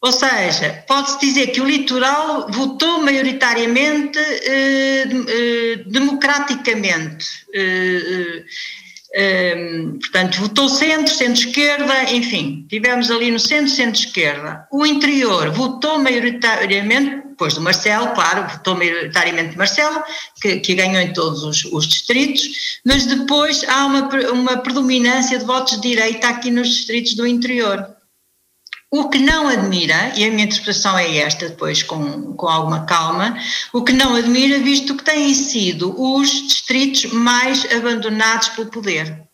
Ou 0.01 0.13
seja, 0.13 0.85
pode-se 0.87 1.19
dizer 1.19 1.49
que 1.49 1.61
o 1.61 1.67
litoral 1.67 2.49
votou 2.51 3.03
maioritariamente, 3.03 4.19
eh, 4.19 5.05
eh, 5.29 5.77
democraticamente. 5.87 7.27
Eh, 7.53 8.45
um, 9.16 9.99
portanto, 9.99 10.40
votou 10.40 10.68
centro, 10.68 11.12
centro-esquerda, 11.14 12.12
enfim, 12.12 12.66
tivemos 12.68 13.11
ali 13.11 13.31
no 13.31 13.38
centro, 13.38 13.71
centro-esquerda. 13.71 14.66
O 14.71 14.85
interior 14.85 15.51
votou 15.51 15.99
maioritariamente, 15.99 17.29
depois 17.29 17.55
do 17.55 17.61
Marcelo, 17.61 18.09
claro, 18.14 18.47
votou 18.49 18.75
maioritariamente 18.77 19.57
Marcelo, 19.57 20.03
que, 20.42 20.61
que 20.61 20.75
ganhou 20.75 21.01
em 21.01 21.12
todos 21.12 21.42
os, 21.42 21.64
os, 21.64 21.87
distritos, 21.87 22.81
mas 22.85 23.07
depois 23.07 23.64
há 23.68 23.87
uma, 23.87 24.09
uma 24.33 24.57
predominância 24.59 25.38
de 25.38 25.44
votos 25.44 25.81
de 25.81 25.88
direita 25.88 26.29
aqui 26.29 26.51
nos 26.51 26.68
distritos 26.68 27.14
do 27.14 27.27
interior. 27.27 27.98
O 28.90 29.11
que 29.11 29.18
não 29.18 29.48
admira, 29.48 30.14
e 30.16 30.24
a 30.24 30.31
minha 30.31 30.44
interpretação 30.44 30.98
é 30.98 31.18
esta, 31.18 31.48
depois 31.48 31.83
com, 31.83 32.33
com 32.33 32.48
alguma 32.48 32.87
calma, 32.87 33.37
o 33.70 33.85
que 33.85 33.92
não 33.92 34.14
admira, 34.14 34.59
visto 34.61 34.96
que 34.96 35.05
têm 35.05 35.35
sido 35.35 35.94
os 36.01 36.31
distritos 36.31 37.12
mais 37.12 37.70
abandonados 37.70 38.48
pelo 38.48 38.70
poder. 38.70 39.28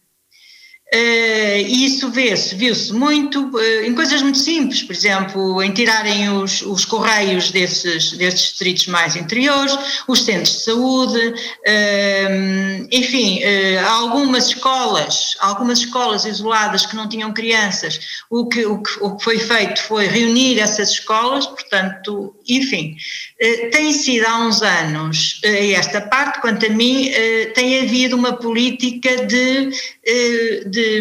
Uh, 0.94 1.58
isso 1.66 2.08
vê-se, 2.08 2.54
viu-se 2.54 2.92
muito 2.92 3.48
uh, 3.48 3.84
em 3.84 3.92
coisas 3.96 4.22
muito 4.22 4.38
simples, 4.38 4.80
por 4.80 4.92
exemplo, 4.92 5.60
em 5.60 5.72
tirarem 5.72 6.30
os, 6.30 6.62
os 6.62 6.84
correios 6.84 7.50
desses, 7.50 8.12
desses 8.12 8.42
distritos 8.42 8.86
mais 8.86 9.16
interiores, 9.16 9.76
os 10.06 10.22
centros 10.22 10.54
de 10.54 10.62
saúde, 10.62 11.18
uh, 11.18 12.88
enfim, 12.92 13.40
algumas 13.88 14.46
escolas, 14.46 15.36
algumas 15.40 15.80
escolas 15.80 16.26
isoladas 16.26 16.86
que 16.86 16.94
não 16.94 17.08
tinham 17.08 17.32
crianças, 17.32 17.98
o 18.30 18.46
que, 18.46 18.64
o, 18.64 18.80
que, 18.80 18.90
o 19.00 19.16
que 19.16 19.24
foi 19.24 19.38
feito 19.40 19.82
foi 19.82 20.06
reunir 20.06 20.60
essas 20.60 20.90
escolas, 20.90 21.44
portanto, 21.44 22.36
enfim, 22.48 22.96
tem 23.72 23.92
sido 23.92 24.26
há 24.26 24.46
uns 24.46 24.62
anos, 24.62 25.40
esta 25.42 26.00
parte, 26.00 26.40
quanto 26.40 26.66
a 26.66 26.68
mim, 26.68 27.10
tem 27.54 27.80
havido 27.80 28.16
uma 28.16 28.34
política 28.34 29.26
de 29.26 29.70
de, 30.66 31.00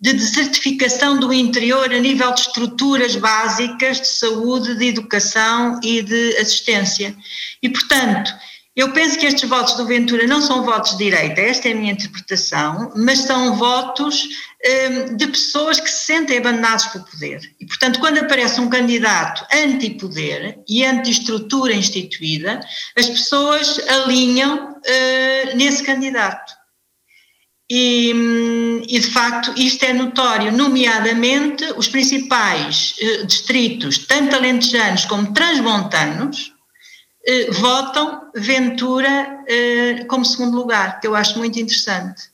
de 0.00 0.12
desertificação 0.14 1.20
do 1.20 1.32
interior 1.32 1.92
a 1.92 1.98
nível 2.00 2.34
de 2.34 2.40
estruturas 2.40 3.14
básicas 3.14 4.00
de 4.00 4.08
saúde, 4.08 4.74
de 4.74 4.86
educação 4.86 5.78
e 5.80 6.02
de 6.02 6.36
assistência. 6.38 7.14
E, 7.62 7.68
portanto, 7.68 8.32
eu 8.74 8.90
penso 8.92 9.18
que 9.18 9.26
estes 9.26 9.46
votos 9.46 9.74
do 9.74 9.86
Ventura 9.86 10.26
não 10.26 10.40
são 10.40 10.64
votos 10.64 10.92
de 10.92 11.04
direita, 11.04 11.42
esta 11.42 11.68
é 11.68 11.72
a 11.72 11.74
minha 11.74 11.92
interpretação, 11.92 12.90
mas 12.96 13.18
são 13.18 13.54
votos 13.54 14.26
um, 14.64 15.16
de 15.16 15.26
pessoas 15.26 15.78
que 15.78 15.90
se 15.90 16.06
sentem 16.06 16.38
abandonados 16.38 16.86
pelo 16.86 17.04
poder. 17.04 17.40
E, 17.60 17.66
portanto, 17.66 18.00
quando 18.00 18.18
aparece 18.18 18.60
um 18.62 18.70
candidato 18.70 19.44
anti-poder 19.52 20.58
e 20.66 20.86
anti-estrutura 20.86 21.74
instituída, 21.74 22.60
as 22.96 23.06
pessoas 23.10 23.78
alinham 23.88 24.72
uh, 24.72 25.56
nesse 25.56 25.82
candidato. 25.82 26.52
E, 27.70 28.12
e, 28.88 28.98
de 29.00 29.06
facto 29.06 29.52
isto 29.56 29.82
é 29.84 29.94
notório, 29.94 30.52
nomeadamente 30.52 31.64
os 31.76 31.88
principais 31.88 32.94
distritos, 33.26 33.98
tanto 33.98 34.36
alentejanos 34.36 35.06
como 35.06 35.32
transmontanos, 35.32 36.51
eh, 37.26 37.50
votam 37.50 38.30
Ventura 38.34 39.44
eh, 39.46 40.04
como 40.08 40.24
segundo 40.24 40.56
lugar, 40.56 41.00
que 41.00 41.06
eu 41.06 41.14
acho 41.14 41.38
muito 41.38 41.58
interessante. 41.58 42.30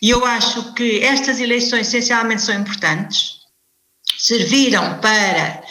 E 0.00 0.10
eu 0.10 0.24
acho 0.24 0.74
que 0.74 1.00
estas 1.02 1.40
eleições 1.40 1.86
essencialmente 1.88 2.42
são 2.42 2.54
importantes, 2.54 3.40
serviram 4.18 4.98
para 5.00 5.62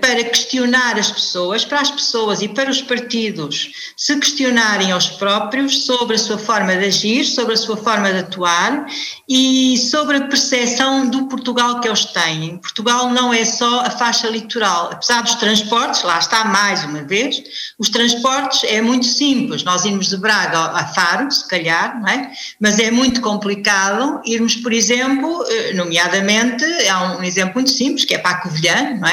para 0.00 0.24
questionar 0.24 0.98
as 0.98 1.10
pessoas, 1.10 1.64
para 1.64 1.80
as 1.80 1.90
pessoas 1.90 2.42
e 2.42 2.48
para 2.48 2.70
os 2.70 2.82
partidos 2.82 3.70
se 3.96 4.16
questionarem 4.18 4.90
aos 4.92 5.08
próprios 5.08 5.84
sobre 5.84 6.16
a 6.16 6.18
sua 6.18 6.38
forma 6.38 6.76
de 6.76 6.86
agir, 6.86 7.24
sobre 7.24 7.54
a 7.54 7.56
sua 7.56 7.76
forma 7.76 8.12
de 8.12 8.18
atuar 8.18 8.86
e 9.28 9.76
sobre 9.78 10.16
a 10.16 10.26
percepção 10.26 11.08
do 11.08 11.26
Portugal 11.26 11.80
que 11.80 11.88
eles 11.88 12.04
têm. 12.06 12.58
Portugal 12.58 13.10
não 13.10 13.32
é 13.32 13.44
só 13.44 13.80
a 13.80 13.90
faixa 13.90 14.28
litoral, 14.28 14.90
apesar 14.92 15.22
dos 15.22 15.34
transportes, 15.36 16.02
lá 16.02 16.18
está 16.18 16.44
mais 16.44 16.84
uma 16.84 17.02
vez, 17.02 17.42
os 17.78 17.88
transportes 17.88 18.64
é 18.64 18.80
muito 18.80 19.06
simples, 19.06 19.62
nós 19.62 19.84
irmos 19.84 20.08
de 20.08 20.16
Braga 20.16 20.58
a 20.58 20.84
Faro, 20.86 21.30
se 21.30 21.46
calhar, 21.48 22.00
não 22.00 22.08
é? 22.08 22.30
mas 22.60 22.78
é 22.78 22.90
muito 22.90 23.20
complicado 23.20 24.20
irmos, 24.24 24.56
por 24.56 24.72
exemplo, 24.72 25.44
eh, 25.48 25.72
nomeadamente, 25.74 26.64
é 26.64 26.96
um 26.96 27.22
exemplo 27.22 27.54
muito 27.54 27.70
simples, 27.70 28.04
que 28.04 28.14
é 28.14 28.18
para 28.18 28.32
a 28.32 28.40
Covilhã, 28.40 28.98
não 29.00 29.08
é? 29.08 29.11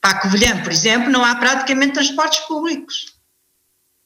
Para 0.00 0.18
a 0.18 0.20
Covilhã, 0.20 0.62
por 0.62 0.72
exemplo, 0.72 1.10
não 1.10 1.24
há 1.24 1.34
praticamente 1.36 1.94
transportes 1.94 2.40
públicos. 2.40 3.13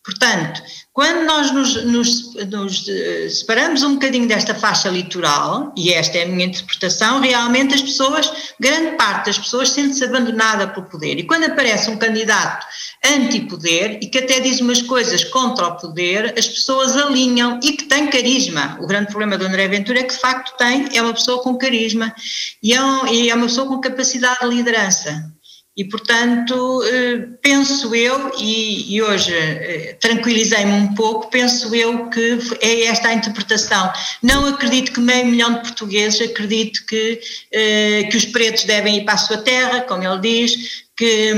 Portanto, 0.08 0.62
quando 0.90 1.26
nós 1.26 1.52
nos, 1.52 1.84
nos, 1.84 2.34
nos, 2.46 2.88
eh, 2.88 3.28
separamos 3.28 3.82
um 3.82 3.94
bocadinho 3.94 4.26
desta 4.26 4.54
faixa 4.54 4.88
litoral, 4.88 5.70
e 5.76 5.92
esta 5.92 6.16
é 6.16 6.22
a 6.22 6.26
minha 6.26 6.46
interpretação, 6.46 7.20
realmente 7.20 7.74
as 7.74 7.82
pessoas, 7.82 8.54
grande 8.58 8.96
parte 8.96 9.26
das 9.26 9.38
pessoas 9.38 9.68
sente-se 9.68 10.02
abandonada 10.02 10.66
pelo 10.66 10.86
poder. 10.86 11.18
E 11.18 11.24
quando 11.24 11.44
aparece 11.44 11.90
um 11.90 11.98
candidato 11.98 12.66
anti-poder 13.04 13.98
e 14.02 14.06
que 14.06 14.16
até 14.16 14.40
diz 14.40 14.62
umas 14.62 14.80
coisas 14.80 15.22
contra 15.24 15.66
o 15.66 15.76
poder, 15.76 16.32
as 16.38 16.48
pessoas 16.48 16.96
alinham 16.96 17.60
e 17.62 17.72
que 17.72 17.84
tem 17.84 18.08
carisma. 18.08 18.78
O 18.80 18.86
grande 18.86 19.08
problema 19.08 19.36
do 19.36 19.44
André 19.44 19.68
Ventura 19.68 20.00
é 20.00 20.04
que 20.04 20.14
de 20.14 20.20
facto 20.20 20.56
tem, 20.56 20.88
é 20.96 21.02
uma 21.02 21.12
pessoa 21.12 21.42
com 21.42 21.58
carisma 21.58 22.14
e 22.62 22.72
é, 22.72 22.82
um, 22.82 23.06
e 23.06 23.28
é 23.28 23.34
uma 23.34 23.44
pessoa 23.46 23.68
com 23.68 23.78
capacidade 23.78 24.40
de 24.40 24.56
liderança. 24.56 25.37
E, 25.78 25.84
portanto, 25.84 26.82
eh, 26.82 27.18
penso 27.40 27.94
eu, 27.94 28.32
e, 28.36 28.96
e 28.96 29.00
hoje 29.00 29.32
eh, 29.32 29.96
tranquilizei-me 30.00 30.72
um 30.72 30.92
pouco, 30.92 31.30
penso 31.30 31.72
eu 31.72 32.10
que 32.10 32.36
é 32.60 32.86
esta 32.86 33.10
a 33.10 33.14
interpretação. 33.14 33.88
Não 34.20 34.44
acredito 34.46 34.92
que 34.92 34.98
meio 34.98 35.26
milhão 35.26 35.54
de 35.54 35.60
portugueses, 35.60 36.20
acredito 36.20 36.84
que, 36.84 37.20
eh, 37.52 38.08
que 38.10 38.16
os 38.16 38.24
pretos 38.24 38.64
devem 38.64 38.96
ir 38.96 39.04
para 39.04 39.14
a 39.14 39.18
sua 39.18 39.38
terra, 39.38 39.82
como 39.82 40.02
ele 40.02 40.20
diz, 40.20 40.82
que, 40.96 41.32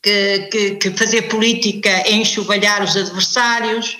que, 0.00 0.76
que 0.76 0.90
fazer 0.92 1.22
política 1.22 1.90
é 1.90 2.12
enxovalhar 2.12 2.84
os 2.84 2.96
adversários, 2.96 3.96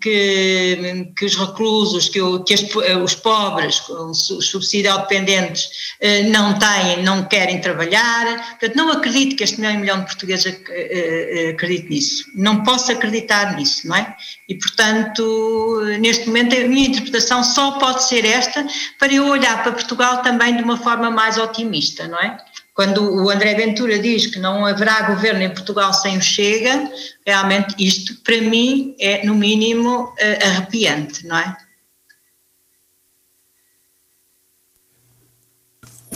que, 0.00 1.12
que 1.16 1.24
os 1.24 1.36
reclusos, 1.36 2.08
que, 2.08 2.20
o, 2.20 2.42
que 2.42 2.54
as, 2.54 2.62
os 3.02 3.14
pobres, 3.14 3.80
os 3.88 4.46
subsidiodependentes 4.46 5.68
eh, 6.00 6.24
não 6.24 6.58
têm, 6.58 7.02
não 7.02 7.24
querem 7.24 7.60
trabalhar. 7.60 8.58
Portanto, 8.58 8.76
não 8.76 8.90
acredito 8.90 9.36
que 9.36 9.44
este 9.44 9.60
meio 9.60 9.78
milhão 9.78 10.00
de 10.00 10.06
portugueses 10.06 10.46
eh, 10.46 10.60
eh, 10.68 11.50
acredite 11.50 11.88
nisso. 11.88 12.24
Não 12.34 12.62
posso 12.62 12.90
acreditar 12.92 13.56
nisso, 13.56 13.86
não 13.86 13.96
é? 13.96 14.16
E, 14.48 14.54
portanto, 14.56 15.80
neste 16.00 16.26
momento, 16.26 16.54
a 16.56 16.68
minha 16.68 16.88
interpretação 16.88 17.42
só 17.44 17.72
pode 17.78 18.04
ser 18.04 18.24
esta 18.24 18.66
para 18.98 19.12
eu 19.12 19.26
olhar 19.26 19.62
para 19.62 19.72
Portugal 19.72 20.22
também 20.22 20.56
de 20.56 20.62
uma 20.62 20.76
forma 20.76 21.10
mais 21.10 21.38
otimista, 21.38 22.06
não 22.08 22.18
é? 22.18 22.36
Quando 22.74 23.22
o 23.22 23.28
André 23.28 23.54
Ventura 23.54 23.98
diz 23.98 24.26
que 24.26 24.38
não 24.38 24.64
haverá 24.64 25.02
governo 25.02 25.42
em 25.42 25.50
Portugal 25.50 25.92
sem 25.92 26.16
o 26.16 26.22
Chega, 26.22 26.90
realmente 27.26 27.74
isto, 27.78 28.16
para 28.22 28.40
mim, 28.40 28.94
é 28.98 29.26
no 29.26 29.34
mínimo 29.34 30.14
eh, 30.18 30.38
arrepiante, 30.42 31.26
não 31.26 31.36
é? 31.36 31.56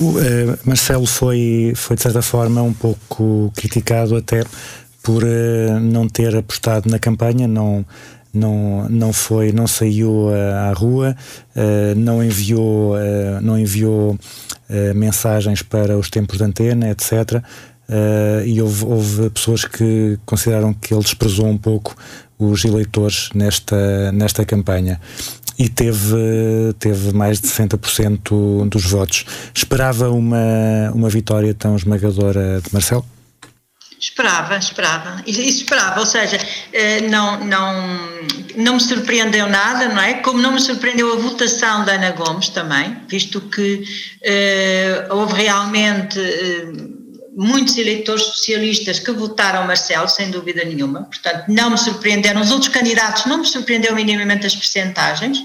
O, 0.01 0.11
uh, 0.11 0.59
Marcelo 0.65 1.07
foi, 1.07 1.73
foi, 1.75 1.97
de 1.97 2.03
certa 2.03 2.21
forma, 2.21 2.63
um 2.63 2.73
pouco 2.73 3.51
criticado 3.57 4.17
até 4.17 4.43
por 5.03 5.23
uh, 5.25 5.81
não 5.81 6.09
ter 6.09 6.37
apostado 6.37 6.91
na 6.91 6.99
campanha, 6.99 7.47
não, 7.49 7.85
não, 8.37 8.89
não 8.89 9.13
foi, 9.13 9.53
não 9.53 9.67
saiu 9.67 10.29
à 10.69 10.73
rua, 10.73 11.17
não 11.97 12.23
enviou, 12.23 12.95
não 13.43 13.59
enviou 13.59 14.19
mensagens 14.95 15.63
para 15.63 15.97
os 15.99 16.11
tempos 16.11 16.39
de 16.39 16.45
antena, 16.45 16.91
etc. 16.91 17.43
e 18.45 18.61
houve, 18.61 18.85
houve 18.85 19.31
pessoas 19.31 19.65
que 19.65 20.19
consideraram 20.25 20.73
que 20.75 20.93
ele 20.93 21.03
desprezou 21.03 21.47
um 21.47 21.59
pouco 21.59 21.97
os 22.39 22.65
eleitores 22.65 23.31
nesta, 23.35 24.13
nesta 24.13 24.45
campanha 24.45 25.01
e 25.59 25.69
teve, 25.69 26.17
teve 26.79 27.15
mais 27.15 27.41
de 27.41 27.49
60% 27.49 28.69
dos 28.69 28.85
votos. 28.85 29.25
Esperava 29.55 30.11
uma, 30.11 30.91
uma 30.95 31.09
vitória 31.09 31.55
tão 31.55 31.77
esmagadora 31.77 32.61
de 32.61 32.73
Marcelo? 32.73 33.05
Esperava, 33.99 34.59
esperava, 34.59 35.23
esperava, 35.27 36.01
ou 36.01 36.07
seja, 36.07 36.39
eh, 36.73 37.01
não, 37.03 37.43
não, 37.43 37.99
não 38.57 38.75
me 38.75 38.81
surpreendeu 38.81 39.49
nada, 39.49 39.89
não 39.89 40.03
é? 40.03 40.15
Como 40.15 40.39
não 40.39 40.53
me 40.53 40.61
surpreendeu 40.61 41.13
a 41.13 41.17
votação 41.17 41.85
da 41.85 41.95
Ana 41.95 42.11
Gomes 42.11 42.51
também, 42.51 42.95
visto 43.09 43.41
que 43.41 43.85
uh, 44.23 45.15
houve 45.15 45.33
realmente 45.35 46.19
uh, 46.21 47.06
muitos 47.37 47.77
eleitores 47.77 48.25
socialistas 48.25 48.99
que 48.99 49.13
votaram 49.13 49.67
Marcelo, 49.67 50.09
sem 50.09 50.31
dúvida 50.31 50.65
nenhuma, 50.65 51.03
portanto 51.03 51.45
não 51.49 51.71
me 51.71 51.77
surpreenderam, 51.77 52.41
os 52.41 52.51
outros 52.51 52.73
candidatos 52.73 53.27
não 53.27 53.39
me 53.39 53.47
surpreendeu 53.47 53.95
minimamente 53.95 54.47
as 54.47 54.57
percentagens, 54.57 55.45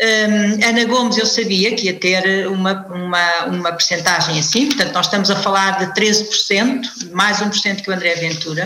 um, 0.00 0.66
Ana 0.66 0.84
Gomes 0.86 1.18
eu 1.18 1.26
sabia 1.26 1.74
que 1.74 1.86
ia 1.86 1.94
ter 1.94 2.46
uma, 2.48 2.86
uma, 2.86 3.44
uma 3.44 3.72
percentagem 3.72 4.38
assim, 4.38 4.66
portanto 4.66 4.94
nós 4.94 5.06
estamos 5.06 5.30
a 5.30 5.36
falar 5.36 5.78
de 5.78 6.00
13%, 6.00 7.10
mais 7.12 7.38
1% 7.38 7.82
que 7.82 7.90
o 7.90 7.92
André 7.92 8.14
Ventura, 8.14 8.64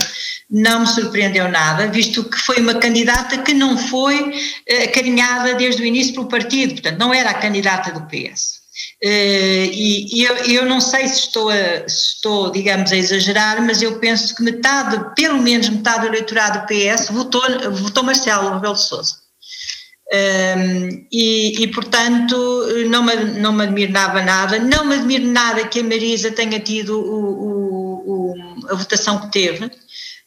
não 0.49 0.81
me 0.81 0.87
surpreendeu 0.87 1.49
nada, 1.49 1.89
visto 1.89 2.23
que 2.23 2.39
foi 2.39 2.57
uma 2.59 2.75
candidata 2.75 3.39
que 3.39 3.53
não 3.53 3.77
foi 3.77 4.21
uh, 4.21 4.85
acarinhada 4.85 5.55
desde 5.55 5.83
o 5.83 5.85
início 5.85 6.15
pelo 6.15 6.27
partido, 6.29 6.75
portanto 6.75 6.99
não 6.99 7.13
era 7.13 7.31
a 7.31 7.35
candidata 7.35 7.91
do 7.91 8.03
PS. 8.03 8.60
Uh, 9.03 9.65
e, 9.73 10.25
eu, 10.25 10.37
eu, 10.37 10.67
não 10.67 10.79
sei 10.79 11.09
se 11.09 11.21
estou, 11.21 11.49
a, 11.49 11.89
se 11.89 12.17
estou, 12.17 12.51
digamos, 12.51 12.93
a 12.93 12.97
exagerar, 12.97 13.63
mas 13.65 13.81
eu 13.81 13.99
penso 13.99 14.35
que 14.35 14.43
metade, 14.43 15.15
pelo 15.17 15.41
menos 15.41 15.71
metade 15.71 16.03
do 16.03 16.09
eleitorado 16.09 16.61
do 16.61 16.67
PS 16.67 17.09
votou, 17.09 17.43
votou 17.73 18.03
Marcelo 18.03 18.55
Rebelo 18.55 18.75
de 18.75 18.83
Sousa. 18.83 19.17
Um, 20.13 21.07
e, 21.11 21.63
e, 21.63 21.69
portanto, 21.69 22.37
não 22.89 23.03
me, 23.03 23.15
não 23.39 23.53
me 23.53 23.63
admirava 23.63 24.21
nada, 24.21 24.59
não 24.59 24.85
me 24.85 24.97
admiro 24.97 25.25
nada 25.25 25.67
que 25.69 25.81
a 25.81 25.85
Marisa 25.85 26.33
tenha 26.33 26.59
tido 26.59 26.99
o, 26.99 27.25
o, 27.47 28.35
o, 28.35 28.69
a 28.69 28.75
votação 28.75 29.21
que 29.21 29.31
teve, 29.31 29.71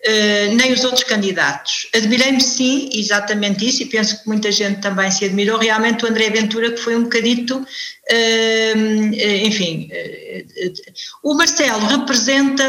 uh, 0.05 0.55
nem 0.55 0.73
os 0.73 0.83
outros 0.83 1.03
candidatos. 1.03 1.87
Admirei-me 1.95 2.41
sim, 2.41 2.89
exatamente 2.93 3.67
isso, 3.67 3.83
e 3.83 3.85
penso 3.85 4.21
que 4.21 4.27
muita 4.27 4.51
gente 4.51 4.81
também 4.81 5.09
se 5.11 5.25
admirou, 5.25 5.57
realmente 5.57 6.05
o 6.05 6.07
André 6.07 6.29
Ventura, 6.29 6.71
que 6.71 6.81
foi 6.81 6.95
um 6.95 7.03
bocadito, 7.03 7.57
uh, 7.57 9.45
enfim, 9.45 9.89
uh, 9.91 11.29
o 11.29 11.33
Marcelo 11.35 11.85
representa, 11.85 12.63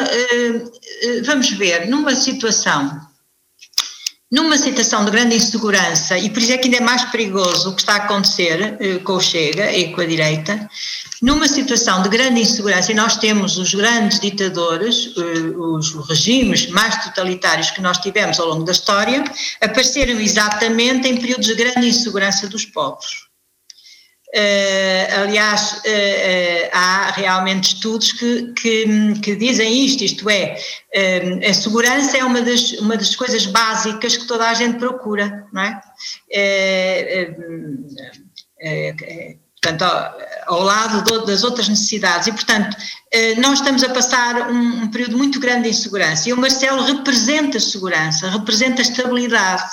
vamos 1.24 1.50
ver, 1.50 1.88
numa 1.88 2.14
situação 2.14 3.00
numa 4.34 4.58
situação 4.58 5.04
de 5.04 5.12
grande 5.12 5.36
insegurança, 5.36 6.18
e 6.18 6.28
por 6.28 6.42
isso 6.42 6.52
é 6.52 6.58
que 6.58 6.64
ainda 6.64 6.78
é 6.78 6.80
mais 6.80 7.04
perigoso 7.04 7.70
o 7.70 7.74
que 7.74 7.82
está 7.82 7.94
a 7.94 7.98
acontecer 7.98 8.76
eh, 8.80 8.98
com 9.04 9.12
o 9.12 9.20
Chega 9.20 9.72
e 9.72 9.92
com 9.92 10.00
a 10.00 10.06
direita, 10.06 10.68
numa 11.24 11.48
situação 11.48 12.02
de 12.02 12.10
grande 12.10 12.42
insegurança, 12.42 12.92
e 12.92 12.94
nós 12.94 13.16
temos 13.16 13.56
os 13.56 13.72
grandes 13.72 14.20
ditadores, 14.20 15.10
eh, 15.16 15.56
os 15.56 15.94
regimes 16.06 16.68
mais 16.68 17.02
totalitários 17.02 17.70
que 17.70 17.80
nós 17.80 17.96
tivemos 17.96 18.38
ao 18.38 18.46
longo 18.46 18.62
da 18.62 18.72
história, 18.72 19.24
apareceram 19.58 20.20
exatamente 20.20 21.08
em 21.08 21.16
períodos 21.16 21.46
de 21.46 21.54
grande 21.54 21.88
insegurança 21.88 22.46
dos 22.46 22.66
povos. 22.66 23.24
Uh, 24.34 25.22
aliás, 25.22 25.74
uh, 25.74 25.76
uh, 25.76 26.68
há 26.72 27.12
realmente 27.12 27.74
estudos 27.74 28.12
que, 28.12 28.52
que, 28.52 29.20
que, 29.22 29.36
dizem 29.36 29.84
isto, 29.84 30.02
isto 30.02 30.28
é, 30.28 30.58
a 31.48 31.54
segurança 31.54 32.18
é 32.18 32.24
uma 32.24 32.42
das, 32.42 32.72
uma 32.72 32.96
das 32.96 33.14
coisas 33.14 33.46
básicas 33.46 34.16
que 34.16 34.26
toda 34.26 34.50
a 34.50 34.54
gente 34.54 34.76
procura, 34.76 35.46
não 35.52 35.62
é? 35.62 35.80
Portanto, 39.64 39.82
ao, 40.46 40.62
lado 40.62 41.24
das 41.24 41.42
outras 41.42 41.68
necessidades. 41.68 42.28
E, 42.28 42.32
portanto, 42.32 42.76
nós 43.38 43.60
estamos 43.60 43.82
a 43.82 43.88
passar 43.88 44.50
um, 44.50 44.82
um 44.82 44.88
período 44.88 45.16
muito 45.16 45.40
grande 45.40 45.64
de 45.64 45.70
insegurança 45.70 46.28
e 46.28 46.32
o 46.32 46.36
Marcelo 46.36 46.82
representa 46.82 47.56
a 47.56 47.60
segurança, 47.60 48.28
representa 48.28 48.82
a 48.82 48.82
estabilidade. 48.82 49.70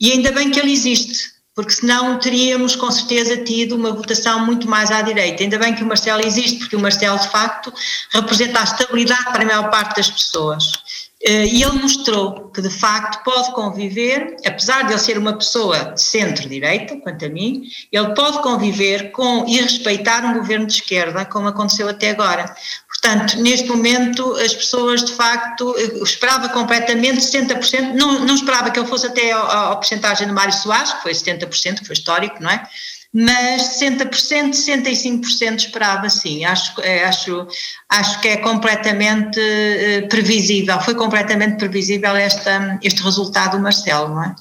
E 0.00 0.12
ainda 0.12 0.32
bem 0.32 0.50
que 0.50 0.58
ele 0.58 0.72
existe, 0.72 1.38
porque 1.54 1.72
senão 1.72 2.18
teríamos 2.18 2.76
com 2.76 2.90
certeza 2.90 3.36
tido 3.36 3.76
uma 3.76 3.92
votação 3.92 4.44
muito 4.44 4.68
mais 4.68 4.90
à 4.90 5.02
direita. 5.02 5.42
Ainda 5.42 5.58
bem 5.58 5.74
que 5.74 5.82
o 5.82 5.86
Marcelo 5.86 6.24
existe, 6.24 6.58
porque 6.58 6.76
o 6.76 6.80
Marcelo 6.80 7.18
de 7.18 7.28
facto 7.28 7.72
representa 8.12 8.60
a 8.60 8.64
estabilidade 8.64 9.24
para 9.24 9.42
a 9.42 9.46
maior 9.46 9.70
parte 9.70 9.96
das 9.96 10.10
pessoas. 10.10 10.72
Eh, 11.20 11.46
e 11.46 11.62
ele 11.64 11.78
mostrou 11.80 12.48
que 12.50 12.62
de 12.62 12.70
facto 12.70 13.24
pode 13.24 13.52
conviver, 13.52 14.36
apesar 14.46 14.84
de 14.84 14.92
ele 14.92 15.00
ser 15.00 15.18
uma 15.18 15.32
pessoa 15.32 15.92
de 15.92 16.00
centro-direita, 16.00 16.96
quanto 16.98 17.24
a 17.24 17.28
mim, 17.28 17.64
ele 17.90 18.14
pode 18.14 18.40
conviver 18.40 19.10
com 19.10 19.44
e 19.48 19.60
respeitar 19.60 20.24
um 20.24 20.34
governo 20.34 20.66
de 20.66 20.74
esquerda, 20.74 21.24
como 21.24 21.48
aconteceu 21.48 21.88
até 21.88 22.10
agora. 22.10 22.54
Portanto, 22.86 23.36
neste 23.40 23.66
momento, 23.68 24.32
as 24.36 24.54
pessoas 24.54 25.04
de 25.04 25.12
facto, 25.12 25.74
esperava 26.02 26.48
completamente 26.50 27.20
70%, 27.20 27.94
não, 27.94 28.20
não 28.20 28.34
esperava 28.36 28.70
que 28.70 28.78
ele 28.78 28.88
fosse 28.88 29.06
até 29.06 29.32
a, 29.32 29.72
a 29.72 29.76
porcentagem 29.76 30.26
de 30.26 30.32
Mário 30.32 30.52
Soares, 30.52 30.92
que 30.92 31.02
foi 31.02 31.12
70%, 31.12 31.80
que 31.80 31.86
foi 31.86 31.94
histórico, 31.94 32.40
não 32.40 32.50
é? 32.50 32.62
Mas 33.12 33.80
60%, 33.80 34.52
65% 34.52 35.56
esperava 35.56 36.08
sim. 36.10 36.44
Acho, 36.44 36.80
é, 36.82 37.04
acho, 37.04 37.46
acho 37.88 38.20
que 38.20 38.28
é 38.28 38.36
completamente 38.36 39.40
eh, 39.40 40.02
previsível, 40.02 40.78
foi 40.80 40.94
completamente 40.94 41.56
previsível 41.56 42.14
esta, 42.14 42.78
este 42.82 43.02
resultado 43.02 43.56
do 43.56 43.62
Marcelo, 43.62 44.14
não 44.14 44.24
é? 44.24 44.34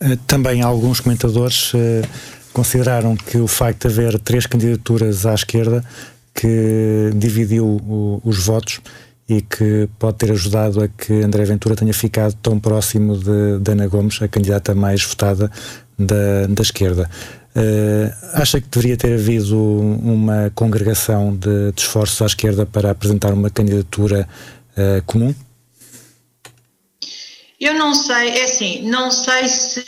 Eh, 0.00 0.18
também 0.26 0.62
alguns 0.62 1.00
comentadores 1.00 1.72
eh, 1.74 2.02
consideraram 2.52 3.16
que 3.16 3.38
o 3.38 3.48
facto 3.48 3.88
de 3.88 3.94
haver 3.94 4.20
três 4.20 4.46
candidaturas 4.46 5.26
à 5.26 5.34
esquerda 5.34 5.84
que 6.32 7.10
dividiu 7.14 8.20
os 8.22 8.44
votos 8.44 8.80
e 9.28 9.40
que 9.40 9.88
pode 9.98 10.18
ter 10.18 10.30
ajudado 10.30 10.82
a 10.82 10.88
que 10.88 11.12
André 11.12 11.44
Ventura 11.44 11.74
tenha 11.74 11.92
ficado 11.92 12.34
tão 12.34 12.60
próximo 12.60 13.16
de, 13.16 13.58
de 13.60 13.72
Ana 13.72 13.88
Gomes, 13.88 14.20
a 14.22 14.28
candidata 14.28 14.74
mais 14.74 15.02
votada 15.02 15.50
da, 15.98 16.46
da 16.48 16.62
esquerda. 16.62 17.08
Uh, 17.56 18.12
acha 18.34 18.60
que 18.60 18.68
deveria 18.68 18.98
ter 18.98 19.14
havido 19.14 19.58
uma 19.58 20.52
congregação 20.54 21.34
de, 21.34 21.72
de 21.72 21.80
esforços 21.80 22.20
à 22.20 22.26
esquerda 22.26 22.66
para 22.66 22.90
apresentar 22.90 23.32
uma 23.32 23.48
candidatura 23.48 24.28
uh, 24.76 25.02
comum? 25.06 25.34
Eu 27.58 27.72
não 27.72 27.94
sei, 27.94 28.28
é 28.28 28.44
assim, 28.44 28.82
não 28.82 29.10
sei 29.10 29.48
se, 29.48 29.82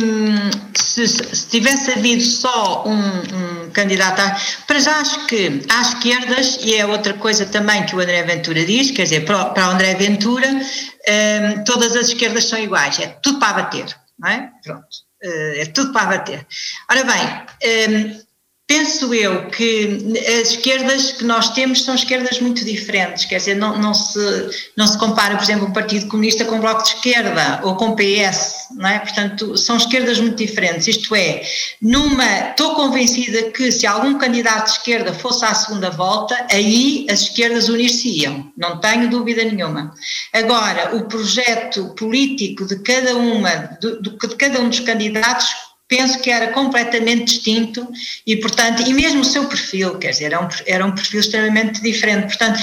um, 0.00 0.50
se, 0.76 1.08
se, 1.08 1.48
tivesse 1.48 1.90
havido 1.90 2.22
só 2.22 2.84
um, 2.86 3.66
um 3.66 3.70
candidato, 3.70 4.22
para 4.64 4.78
já 4.78 5.00
acho 5.00 5.26
que 5.26 5.60
à 5.68 5.82
esquerdas, 5.82 6.60
e 6.62 6.76
é 6.76 6.86
outra 6.86 7.14
coisa 7.14 7.44
também 7.44 7.84
que 7.84 7.96
o 7.96 8.00
André 8.00 8.22
Ventura 8.22 8.64
diz, 8.64 8.92
quer 8.92 9.02
dizer, 9.02 9.24
para, 9.24 9.46
para 9.46 9.68
o 9.68 9.70
André 9.72 9.96
Ventura, 9.96 10.48
um, 10.48 11.64
todas 11.64 11.96
as 11.96 12.08
esquerdas 12.08 12.44
são 12.44 12.60
iguais, 12.60 13.00
é 13.00 13.08
tudo 13.08 13.40
para 13.40 13.64
bater, 13.64 13.86
não 14.16 14.28
é? 14.28 14.48
Pronto, 14.62 14.86
é 15.22 15.66
tudo 15.66 15.92
para 15.92 16.18
bater. 16.18 16.46
Ora 16.90 17.04
bem, 17.04 17.90
um, 17.90 18.20
penso 18.66 19.12
eu 19.14 19.48
que 19.48 20.14
as 20.40 20.50
esquerdas 20.50 21.12
que 21.12 21.24
nós 21.24 21.50
temos 21.50 21.84
são 21.84 21.94
esquerdas 21.94 22.38
muito 22.40 22.64
diferentes, 22.64 23.24
quer 23.24 23.38
dizer, 23.38 23.54
não, 23.54 23.78
não, 23.78 23.94
se, 23.94 24.70
não 24.76 24.86
se 24.86 24.98
compara, 24.98 25.36
por 25.36 25.42
exemplo, 25.42 25.66
o 25.66 25.72
Partido 25.72 26.06
Comunista 26.08 26.44
com 26.44 26.56
o 26.56 26.60
Bloco 26.60 26.82
de 26.82 26.90
Esquerda 26.90 27.60
ou 27.62 27.76
com 27.76 27.88
o 27.88 27.96
PS, 27.96 28.57
não 28.74 28.88
é? 28.88 28.98
Portanto, 28.98 29.56
são 29.56 29.76
esquerdas 29.76 30.18
muito 30.18 30.36
diferentes, 30.36 30.88
isto 30.88 31.14
é, 31.14 31.42
numa, 31.80 32.50
estou 32.50 32.74
convencida 32.74 33.50
que 33.50 33.70
se 33.70 33.86
algum 33.86 34.18
candidato 34.18 34.66
de 34.66 34.72
esquerda 34.72 35.12
fosse 35.12 35.44
à 35.44 35.54
segunda 35.54 35.90
volta, 35.90 36.46
aí 36.50 37.06
as 37.10 37.22
esquerdas 37.22 37.68
unir-se-iam, 37.68 38.52
não 38.56 38.78
tenho 38.80 39.08
dúvida 39.10 39.44
nenhuma. 39.44 39.94
Agora, 40.32 40.96
o 40.96 41.04
projeto 41.04 41.94
político 41.94 42.66
de 42.66 42.78
cada 42.80 43.16
uma, 43.16 43.50
de, 43.80 44.00
de 44.02 44.36
cada 44.36 44.60
um 44.60 44.68
dos 44.68 44.80
candidatos 44.80 45.67
penso 45.88 46.20
que 46.20 46.30
era 46.30 46.52
completamente 46.52 47.24
distinto 47.24 47.88
e, 48.26 48.36
portanto, 48.36 48.82
e 48.86 48.92
mesmo 48.92 49.22
o 49.22 49.24
seu 49.24 49.46
perfil, 49.46 49.98
quer 49.98 50.10
dizer, 50.10 50.26
era 50.26 50.40
um, 50.40 50.48
era 50.66 50.86
um 50.86 50.92
perfil 50.92 51.20
extremamente 51.20 51.80
diferente. 51.82 52.26
Portanto, 52.26 52.60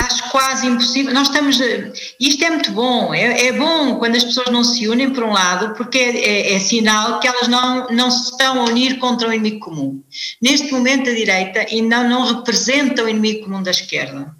acho 0.00 0.30
quase 0.30 0.66
impossível. 0.66 1.14
Nós 1.14 1.28
estamos. 1.28 1.60
Eh, 1.60 1.92
isto 2.20 2.44
é 2.44 2.50
muito 2.50 2.72
bom, 2.72 3.14
é, 3.14 3.46
é 3.46 3.52
bom 3.52 3.96
quando 3.98 4.16
as 4.16 4.24
pessoas 4.24 4.50
não 4.50 4.64
se 4.64 4.88
unem, 4.88 5.10
por 5.10 5.22
um 5.22 5.32
lado, 5.32 5.74
porque 5.74 5.98
é, 5.98 6.18
é, 6.18 6.54
é, 6.54 6.58
sinal 6.58 7.20
que 7.20 7.28
elas 7.28 7.48
não, 7.48 7.88
não 7.88 8.10
se 8.10 8.32
estão 8.32 8.60
a 8.60 8.64
unir 8.64 8.98
contra 8.98 9.28
o 9.28 9.32
inimigo 9.32 9.60
comum. 9.60 10.02
Neste 10.42 10.72
momento, 10.72 11.08
a 11.08 11.14
direita 11.14 11.60
ainda 11.70 12.02
não, 12.02 12.16
não 12.16 12.36
representa 12.36 13.04
o 13.04 13.08
inimigo 13.08 13.44
comum 13.44 13.62
da 13.62 13.70
esquerda. 13.70 14.35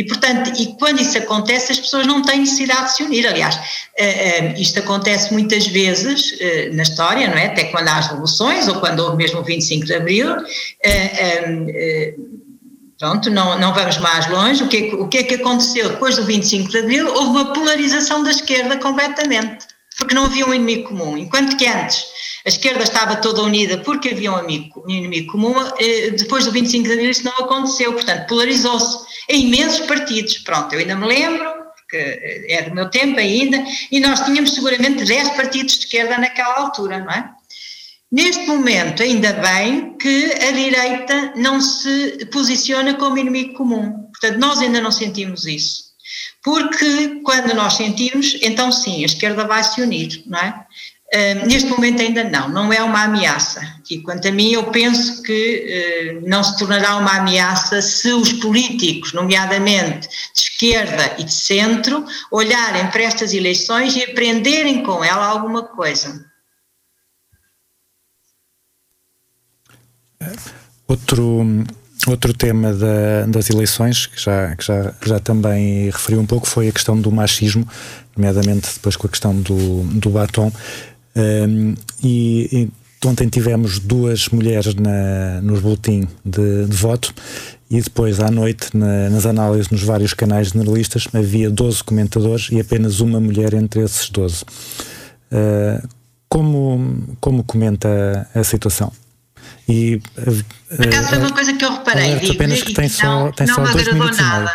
E, 0.00 0.04
portanto, 0.04 0.50
e 0.58 0.74
quando 0.78 0.98
isso 0.98 1.18
acontece, 1.18 1.72
as 1.72 1.78
pessoas 1.78 2.06
não 2.06 2.22
têm 2.22 2.40
necessidade 2.40 2.86
de 2.86 2.96
se 2.96 3.02
unir. 3.02 3.26
Aliás, 3.26 3.54
uh, 3.54 3.58
uh, 3.58 4.58
isto 4.58 4.78
acontece 4.78 5.30
muitas 5.30 5.66
vezes 5.66 6.32
uh, 6.32 6.74
na 6.74 6.84
história, 6.84 7.28
não 7.28 7.36
é? 7.36 7.48
Até 7.48 7.64
quando 7.64 7.88
há 7.88 7.98
as 7.98 8.06
revoluções, 8.06 8.66
ou 8.66 8.76
quando 8.76 9.00
houve 9.00 9.18
mesmo 9.18 9.40
o 9.40 9.44
25 9.44 9.84
de 9.84 9.94
Abril. 9.94 10.36
Pronto, 12.98 13.30
não, 13.30 13.58
não 13.58 13.74
vamos 13.74 13.98
mais 13.98 14.26
longe. 14.30 14.62
O 14.62 14.68
que, 14.68 14.76
é, 14.76 14.94
o 14.94 15.06
que 15.06 15.18
é 15.18 15.22
que 15.22 15.34
aconteceu 15.34 15.90
depois 15.90 16.16
do 16.16 16.24
25 16.24 16.70
de 16.70 16.78
Abril? 16.78 17.06
Houve 17.06 17.28
uma 17.28 17.52
polarização 17.52 18.22
da 18.22 18.30
esquerda 18.30 18.78
completamente, 18.78 19.66
porque 19.98 20.14
não 20.14 20.24
havia 20.24 20.46
um 20.46 20.54
inimigo 20.54 20.88
comum. 20.88 21.18
Enquanto 21.18 21.58
que 21.58 21.66
antes 21.66 22.06
a 22.46 22.48
esquerda 22.48 22.82
estava 22.82 23.16
toda 23.16 23.42
unida 23.42 23.76
porque 23.78 24.10
havia 24.10 24.32
um, 24.32 24.36
amigo, 24.36 24.82
um 24.86 24.90
inimigo 24.90 25.32
comum, 25.32 25.54
depois 26.16 26.46
do 26.46 26.52
25 26.52 26.86
de 26.86 26.92
Abril 26.94 27.10
isso 27.10 27.24
não 27.24 27.32
aconteceu, 27.32 27.92
portanto 27.92 28.26
polarizou-se 28.26 29.09
em 29.28 29.46
imensos 29.46 29.86
partidos. 29.86 30.38
Pronto, 30.38 30.72
eu 30.72 30.80
ainda 30.80 30.96
me 30.96 31.06
lembro, 31.06 31.48
que 31.88 31.96
é 32.48 32.62
do 32.62 32.74
meu 32.74 32.88
tempo 32.88 33.18
ainda, 33.18 33.62
e 33.90 34.00
nós 34.00 34.24
tínhamos 34.24 34.54
seguramente 34.54 35.04
10 35.04 35.30
partidos 35.30 35.74
de 35.74 35.80
esquerda 35.80 36.18
naquela 36.18 36.56
altura, 36.58 37.00
não 37.00 37.10
é? 37.10 37.30
Neste 38.12 38.44
momento, 38.46 39.02
ainda 39.02 39.32
bem 39.34 39.96
que 39.96 40.32
a 40.32 40.50
direita 40.50 41.32
não 41.36 41.60
se 41.60 42.26
posiciona 42.32 42.94
como 42.94 43.18
inimigo 43.18 43.54
comum. 43.54 44.08
Portanto, 44.10 44.38
nós 44.38 44.60
ainda 44.60 44.80
não 44.80 44.90
sentimos 44.90 45.46
isso. 45.46 45.90
Porque 46.42 47.20
quando 47.22 47.54
nós 47.54 47.74
sentimos, 47.74 48.36
então 48.42 48.72
sim, 48.72 49.02
a 49.02 49.06
esquerda 49.06 49.46
vai 49.46 49.62
se 49.62 49.80
unir, 49.80 50.24
não 50.26 50.38
é? 50.38 50.66
Neste 51.46 51.68
momento 51.68 52.00
ainda 52.00 52.22
não, 52.22 52.48
não 52.48 52.72
é 52.72 52.80
uma 52.82 53.02
ameaça. 53.02 53.60
E 53.90 53.98
quanto 53.98 54.28
a 54.28 54.30
mim, 54.30 54.52
eu 54.52 54.70
penso 54.70 55.20
que 55.24 56.20
uh, 56.22 56.28
não 56.28 56.44
se 56.44 56.56
tornará 56.56 56.96
uma 56.96 57.16
ameaça 57.16 57.82
se 57.82 58.12
os 58.12 58.32
políticos, 58.34 59.12
nomeadamente 59.12 60.08
de 60.08 60.40
esquerda 60.40 61.16
e 61.18 61.24
de 61.24 61.34
centro, 61.34 62.04
olharem 62.30 62.86
para 62.92 63.02
estas 63.02 63.34
eleições 63.34 63.96
e 63.96 64.04
aprenderem 64.04 64.84
com 64.84 65.02
ela 65.02 65.26
alguma 65.26 65.64
coisa. 65.64 66.24
Outro, 70.86 71.64
outro 72.06 72.32
tema 72.32 72.72
da, 72.72 73.26
das 73.26 73.50
eleições, 73.50 74.06
que, 74.06 74.20
já, 74.20 74.54
que 74.54 74.64
já, 74.64 74.94
já 75.04 75.18
também 75.18 75.90
referiu 75.90 76.20
um 76.20 76.26
pouco, 76.26 76.46
foi 76.46 76.68
a 76.68 76.72
questão 76.72 77.00
do 77.00 77.10
machismo, 77.10 77.68
nomeadamente 78.16 78.74
depois 78.74 78.94
com 78.94 79.08
a 79.08 79.10
questão 79.10 79.34
do, 79.40 79.82
do 79.84 80.10
batom. 80.10 80.52
Um, 81.20 81.74
e, 82.02 82.48
e, 82.50 83.06
ontem 83.06 83.28
tivemos 83.28 83.78
duas 83.78 84.28
mulheres 84.28 84.74
na, 84.74 85.40
nos 85.42 85.60
boletim 85.60 86.08
de, 86.24 86.64
de, 86.64 86.76
voto 86.76 87.14
e 87.70 87.80
depois 87.80 88.20
à 88.20 88.30
noite, 88.30 88.74
na, 88.74 89.10
nas 89.10 89.26
análises 89.26 89.70
nos 89.70 89.82
vários 89.82 90.14
canais 90.14 90.48
generalistas, 90.48 91.08
havia 91.12 91.50
12 91.50 91.84
comentadores 91.84 92.48
e 92.50 92.58
apenas 92.58 93.00
uma 93.00 93.20
mulher 93.20 93.52
entre 93.54 93.82
esses 93.82 94.08
12. 94.08 94.44
Uh, 95.32 95.88
como, 96.28 97.16
como 97.20 97.44
comenta 97.44 98.28
a 98.34 98.42
situação? 98.42 98.90
E, 99.68 100.00
uh, 100.18 100.76
Por 100.76 100.86
acaso 100.86 101.08
foi 101.08 101.18
uma 101.18 101.32
coisa 101.32 101.52
que 101.52 101.64
eu 101.64 101.72
reparei, 101.72 102.18
digo, 102.18 102.32
apenas 102.32 102.62
que 102.62 102.72
tem 102.72 102.88
só, 102.88 103.24
não, 103.24 103.32
tem 103.32 103.46
não 103.46 103.54
só 103.54 103.62
me 103.62 103.68
agradou 103.68 104.16
nada. 104.16 104.52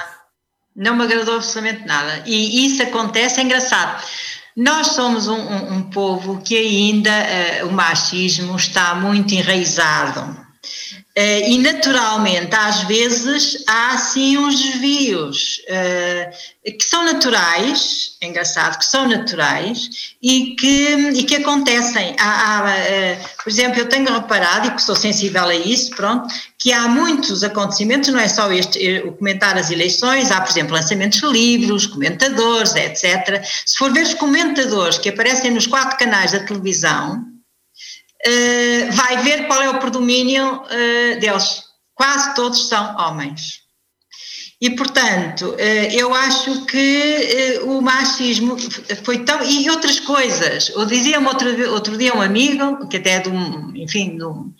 Não 0.75 0.95
me 0.95 1.03
agradou 1.03 1.35
absolutamente 1.35 1.85
nada. 1.87 2.23
E 2.25 2.65
isso 2.65 2.81
acontece, 2.83 3.39
é 3.39 3.43
engraçado 3.43 4.03
nós 4.55 4.87
somos 4.87 5.27
um, 5.27 5.35
um, 5.35 5.73
um 5.73 5.81
povo 5.89 6.41
que 6.41 6.55
ainda 6.55 7.11
uh, 7.11 7.67
o 7.67 7.73
machismo 7.73 8.55
está 8.55 8.95
muito 8.95 9.33
enraizado. 9.33 10.45
Uh, 11.17 11.47
e 11.47 11.57
naturalmente, 11.59 12.53
às 12.53 12.81
vezes, 12.81 13.63
há 13.65 13.93
assim 13.93 14.37
uns 14.37 14.61
desvios 14.61 15.61
uh, 15.69 16.77
que 16.77 16.83
são 16.83 17.05
naturais, 17.05 18.17
é 18.19 18.27
engraçado, 18.27 18.77
que 18.77 18.83
são 18.83 19.07
naturais 19.07 20.13
e 20.21 20.57
que, 20.59 20.89
e 21.13 21.23
que 21.23 21.35
acontecem. 21.35 22.13
Há, 22.19 22.57
há, 22.57 22.63
uh, 22.65 23.29
por 23.41 23.49
exemplo, 23.49 23.79
eu 23.79 23.87
tenho 23.87 24.11
reparado, 24.11 24.67
e 24.67 24.71
que 24.71 24.81
sou 24.81 24.93
sensível 24.93 25.45
a 25.45 25.55
isso, 25.55 25.91
pronto, 25.91 26.27
que 26.59 26.73
há 26.73 26.85
muitos 26.89 27.45
acontecimentos, 27.45 28.09
não 28.09 28.19
é 28.19 28.27
só 28.27 28.51
este, 28.51 29.03
o 29.05 29.13
comentar 29.13 29.57
as 29.57 29.71
eleições, 29.71 30.31
há, 30.31 30.41
por 30.41 30.49
exemplo, 30.49 30.73
lançamentos 30.73 31.21
de 31.21 31.27
livros, 31.27 31.87
comentadores, 31.87 32.75
etc. 32.75 33.41
Se 33.65 33.77
for 33.77 33.89
ver 33.93 34.03
os 34.03 34.13
comentadores 34.15 34.97
que 34.97 35.07
aparecem 35.07 35.51
nos 35.51 35.65
quatro 35.65 35.97
canais 35.97 36.33
da 36.33 36.41
televisão, 36.41 37.34
uh, 38.25 38.91
vai 38.91 39.17
ver 39.23 39.47
qual 39.47 39.61
é 39.61 39.69
o 39.69 39.79
predomínio 39.79 40.61
uh, 40.61 41.19
deles. 41.19 41.63
Quase 41.93 42.35
todos 42.35 42.67
são 42.67 42.95
homens. 42.97 43.65
E, 44.61 44.69
portanto, 44.71 45.49
uh, 45.49 45.91
eu 45.91 46.13
acho 46.13 46.65
que 46.65 47.59
o 47.63 47.81
machismo 47.81 48.57
foi 49.03 49.19
tão. 49.19 49.43
E 49.43 49.69
outras 49.69 49.99
coisas. 49.99 50.69
Eu 50.69 50.85
dizia-me 50.85 51.27
outro, 51.27 51.71
outro 51.71 51.97
dia 51.97 52.15
um 52.15 52.21
amigo, 52.21 52.87
que 52.87 52.97
até 52.97 53.11
é 53.11 53.19
de 53.19 53.29
um, 53.29 53.73
enfim, 53.75 54.17
de 54.17 54.25
um, 54.25 54.53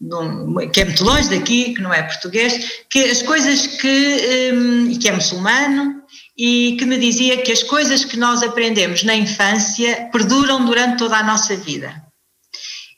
de 0.00 0.14
um, 0.14 0.70
que 0.70 0.80
é 0.80 0.84
muito 0.84 1.02
longe 1.02 1.30
daqui, 1.30 1.74
que 1.74 1.80
não 1.80 1.92
é 1.92 2.02
português, 2.02 2.84
que 2.90 3.04
as 3.04 3.22
coisas 3.22 3.66
que. 3.66 4.52
Um, 4.52 4.98
que 4.98 5.08
é 5.08 5.12
muçulmano, 5.12 6.02
e 6.36 6.76
que 6.78 6.84
me 6.84 6.98
dizia 6.98 7.38
que 7.38 7.50
as 7.50 7.62
coisas 7.62 8.04
que 8.04 8.16
nós 8.16 8.42
aprendemos 8.42 9.02
na 9.02 9.14
infância 9.14 10.08
perduram 10.12 10.64
durante 10.64 10.98
toda 10.98 11.16
a 11.16 11.22
nossa 11.22 11.56
vida 11.56 12.07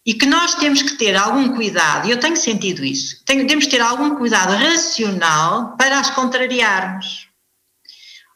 e 0.05 0.15
que 0.15 0.27
nós 0.27 0.55
temos 0.55 0.83
que 0.83 0.95
ter 0.95 1.15
algum 1.15 1.55
cuidado, 1.55 2.09
e 2.09 2.11
eu 2.11 2.19
tenho 2.19 2.37
sentido 2.37 2.85
isso, 2.85 3.23
temos 3.25 3.65
que 3.65 3.71
ter 3.71 3.81
algum 3.81 4.17
cuidado 4.17 4.53
racional 4.53 5.77
para 5.77 5.99
as 5.99 6.11
contrariarmos. 6.11 7.29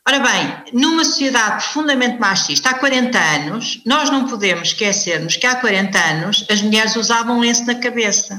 Ora 0.06 0.18
bem, 0.18 0.64
numa 0.74 1.02
sociedade 1.02 1.64
profundamente 1.64 2.20
machista, 2.20 2.68
há 2.68 2.74
40 2.74 3.18
anos, 3.18 3.80
nós 3.86 4.10
não 4.10 4.28
podemos 4.28 4.68
esquecermos 4.68 5.36
que 5.38 5.46
há 5.46 5.56
40 5.56 5.98
anos 5.98 6.46
as 6.50 6.60
mulheres 6.60 6.94
usavam 6.94 7.40
lenço 7.40 7.64
na 7.64 7.74
cabeça. 7.76 8.38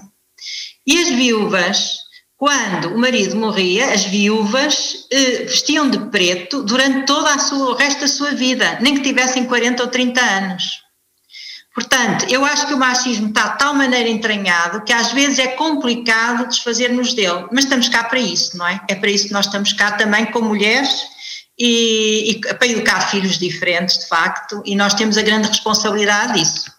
E 0.85 1.01
as 1.01 1.09
viúvas, 1.09 1.97
quando 2.37 2.93
o 2.93 2.99
marido 2.99 3.35
morria, 3.35 3.91
as 3.91 4.03
viúvas 4.03 5.07
eh, 5.11 5.45
vestiam 5.45 5.89
de 5.89 5.97
preto 6.11 6.61
durante 6.61 7.07
todo 7.07 7.25
o 7.25 7.73
resto 7.73 8.01
da 8.01 8.07
sua 8.07 8.31
vida, 8.35 8.77
nem 8.79 8.93
que 8.93 9.01
tivessem 9.01 9.45
40 9.45 9.81
ou 9.81 9.89
30 9.89 10.21
anos. 10.21 10.84
Portanto, 11.75 12.25
eu 12.29 12.45
acho 12.45 12.67
que 12.67 12.73
o 12.73 12.77
machismo 12.77 13.27
está 13.27 13.49
de 13.49 13.59
tal 13.59 13.73
maneira 13.73 14.07
entranhado 14.07 14.81
que 14.85 14.93
às 14.93 15.11
vezes 15.11 15.39
é 15.39 15.47
complicado 15.47 16.47
desfazer-nos 16.47 17.13
dele, 17.13 17.47
mas 17.51 17.65
estamos 17.65 17.89
cá 17.89 18.05
para 18.05 18.17
isso, 18.17 18.57
não 18.57 18.65
é? 18.65 18.79
É 18.87 18.95
para 18.95 19.11
isso 19.11 19.27
que 19.27 19.33
nós 19.33 19.45
estamos 19.45 19.73
cá 19.73 19.91
também 19.91 20.25
como 20.27 20.47
mulheres 20.47 20.89
e, 21.59 22.31
e 22.31 22.39
para 22.39 22.67
educar 22.67 23.01
filhos 23.11 23.37
diferentes, 23.37 23.97
de 23.97 24.07
facto, 24.07 24.63
e 24.65 24.73
nós 24.73 24.93
temos 24.93 25.17
a 25.17 25.21
grande 25.21 25.49
responsabilidade 25.49 26.39
disso. 26.39 26.73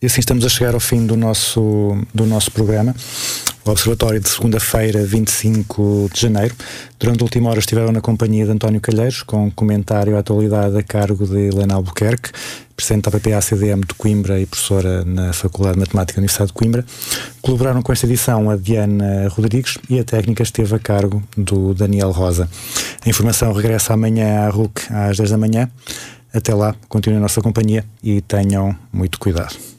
E 0.00 0.06
assim 0.06 0.20
estamos 0.20 0.44
a 0.44 0.48
chegar 0.48 0.74
ao 0.74 0.80
fim 0.80 1.04
do 1.04 1.16
nosso, 1.16 2.00
do 2.14 2.24
nosso 2.24 2.52
programa. 2.52 2.94
O 3.64 3.70
Observatório 3.70 4.18
de 4.18 4.28
segunda-feira, 4.28 5.04
25 5.04 6.10
de 6.12 6.20
janeiro. 6.20 6.54
Durante 6.98 7.20
a 7.20 7.24
última 7.24 7.50
hora 7.50 7.58
estiveram 7.58 7.92
na 7.92 8.00
companhia 8.00 8.46
de 8.46 8.50
António 8.50 8.80
Calheiros, 8.80 9.22
com 9.22 9.50
comentário 9.50 10.16
à 10.16 10.20
atualidade 10.20 10.76
a 10.78 10.82
cargo 10.82 11.26
de 11.26 11.48
Helena 11.48 11.74
Albuquerque, 11.74 12.30
presidente 12.74 13.10
da 13.10 13.18
PPA-CDM 13.18 13.80
de 13.86 13.94
Coimbra 13.94 14.40
e 14.40 14.46
professora 14.46 15.04
na 15.04 15.32
Faculdade 15.32 15.74
de 15.74 15.80
Matemática 15.80 16.14
da 16.14 16.20
Universidade 16.20 16.48
de 16.48 16.54
Coimbra. 16.54 16.84
Colaboraram 17.42 17.82
com 17.82 17.92
esta 17.92 18.06
edição 18.06 18.48
a 18.48 18.56
Diana 18.56 19.28
Rodrigues 19.28 19.76
e 19.90 19.98
a 19.98 20.04
técnica 20.04 20.42
esteve 20.42 20.74
a 20.74 20.78
cargo 20.78 21.22
do 21.36 21.74
Daniel 21.74 22.10
Rosa. 22.10 22.48
A 23.04 23.08
informação 23.08 23.52
regressa 23.52 23.92
amanhã 23.92 24.46
à 24.46 24.48
RUC 24.48 24.80
às 24.90 25.16
10 25.18 25.30
da 25.30 25.38
manhã. 25.38 25.70
Até 26.32 26.54
lá, 26.54 26.74
continuem 26.88 27.18
a 27.18 27.22
nossa 27.22 27.40
companhia 27.40 27.84
e 28.02 28.20
tenham 28.22 28.76
muito 28.92 29.18
cuidado. 29.18 29.77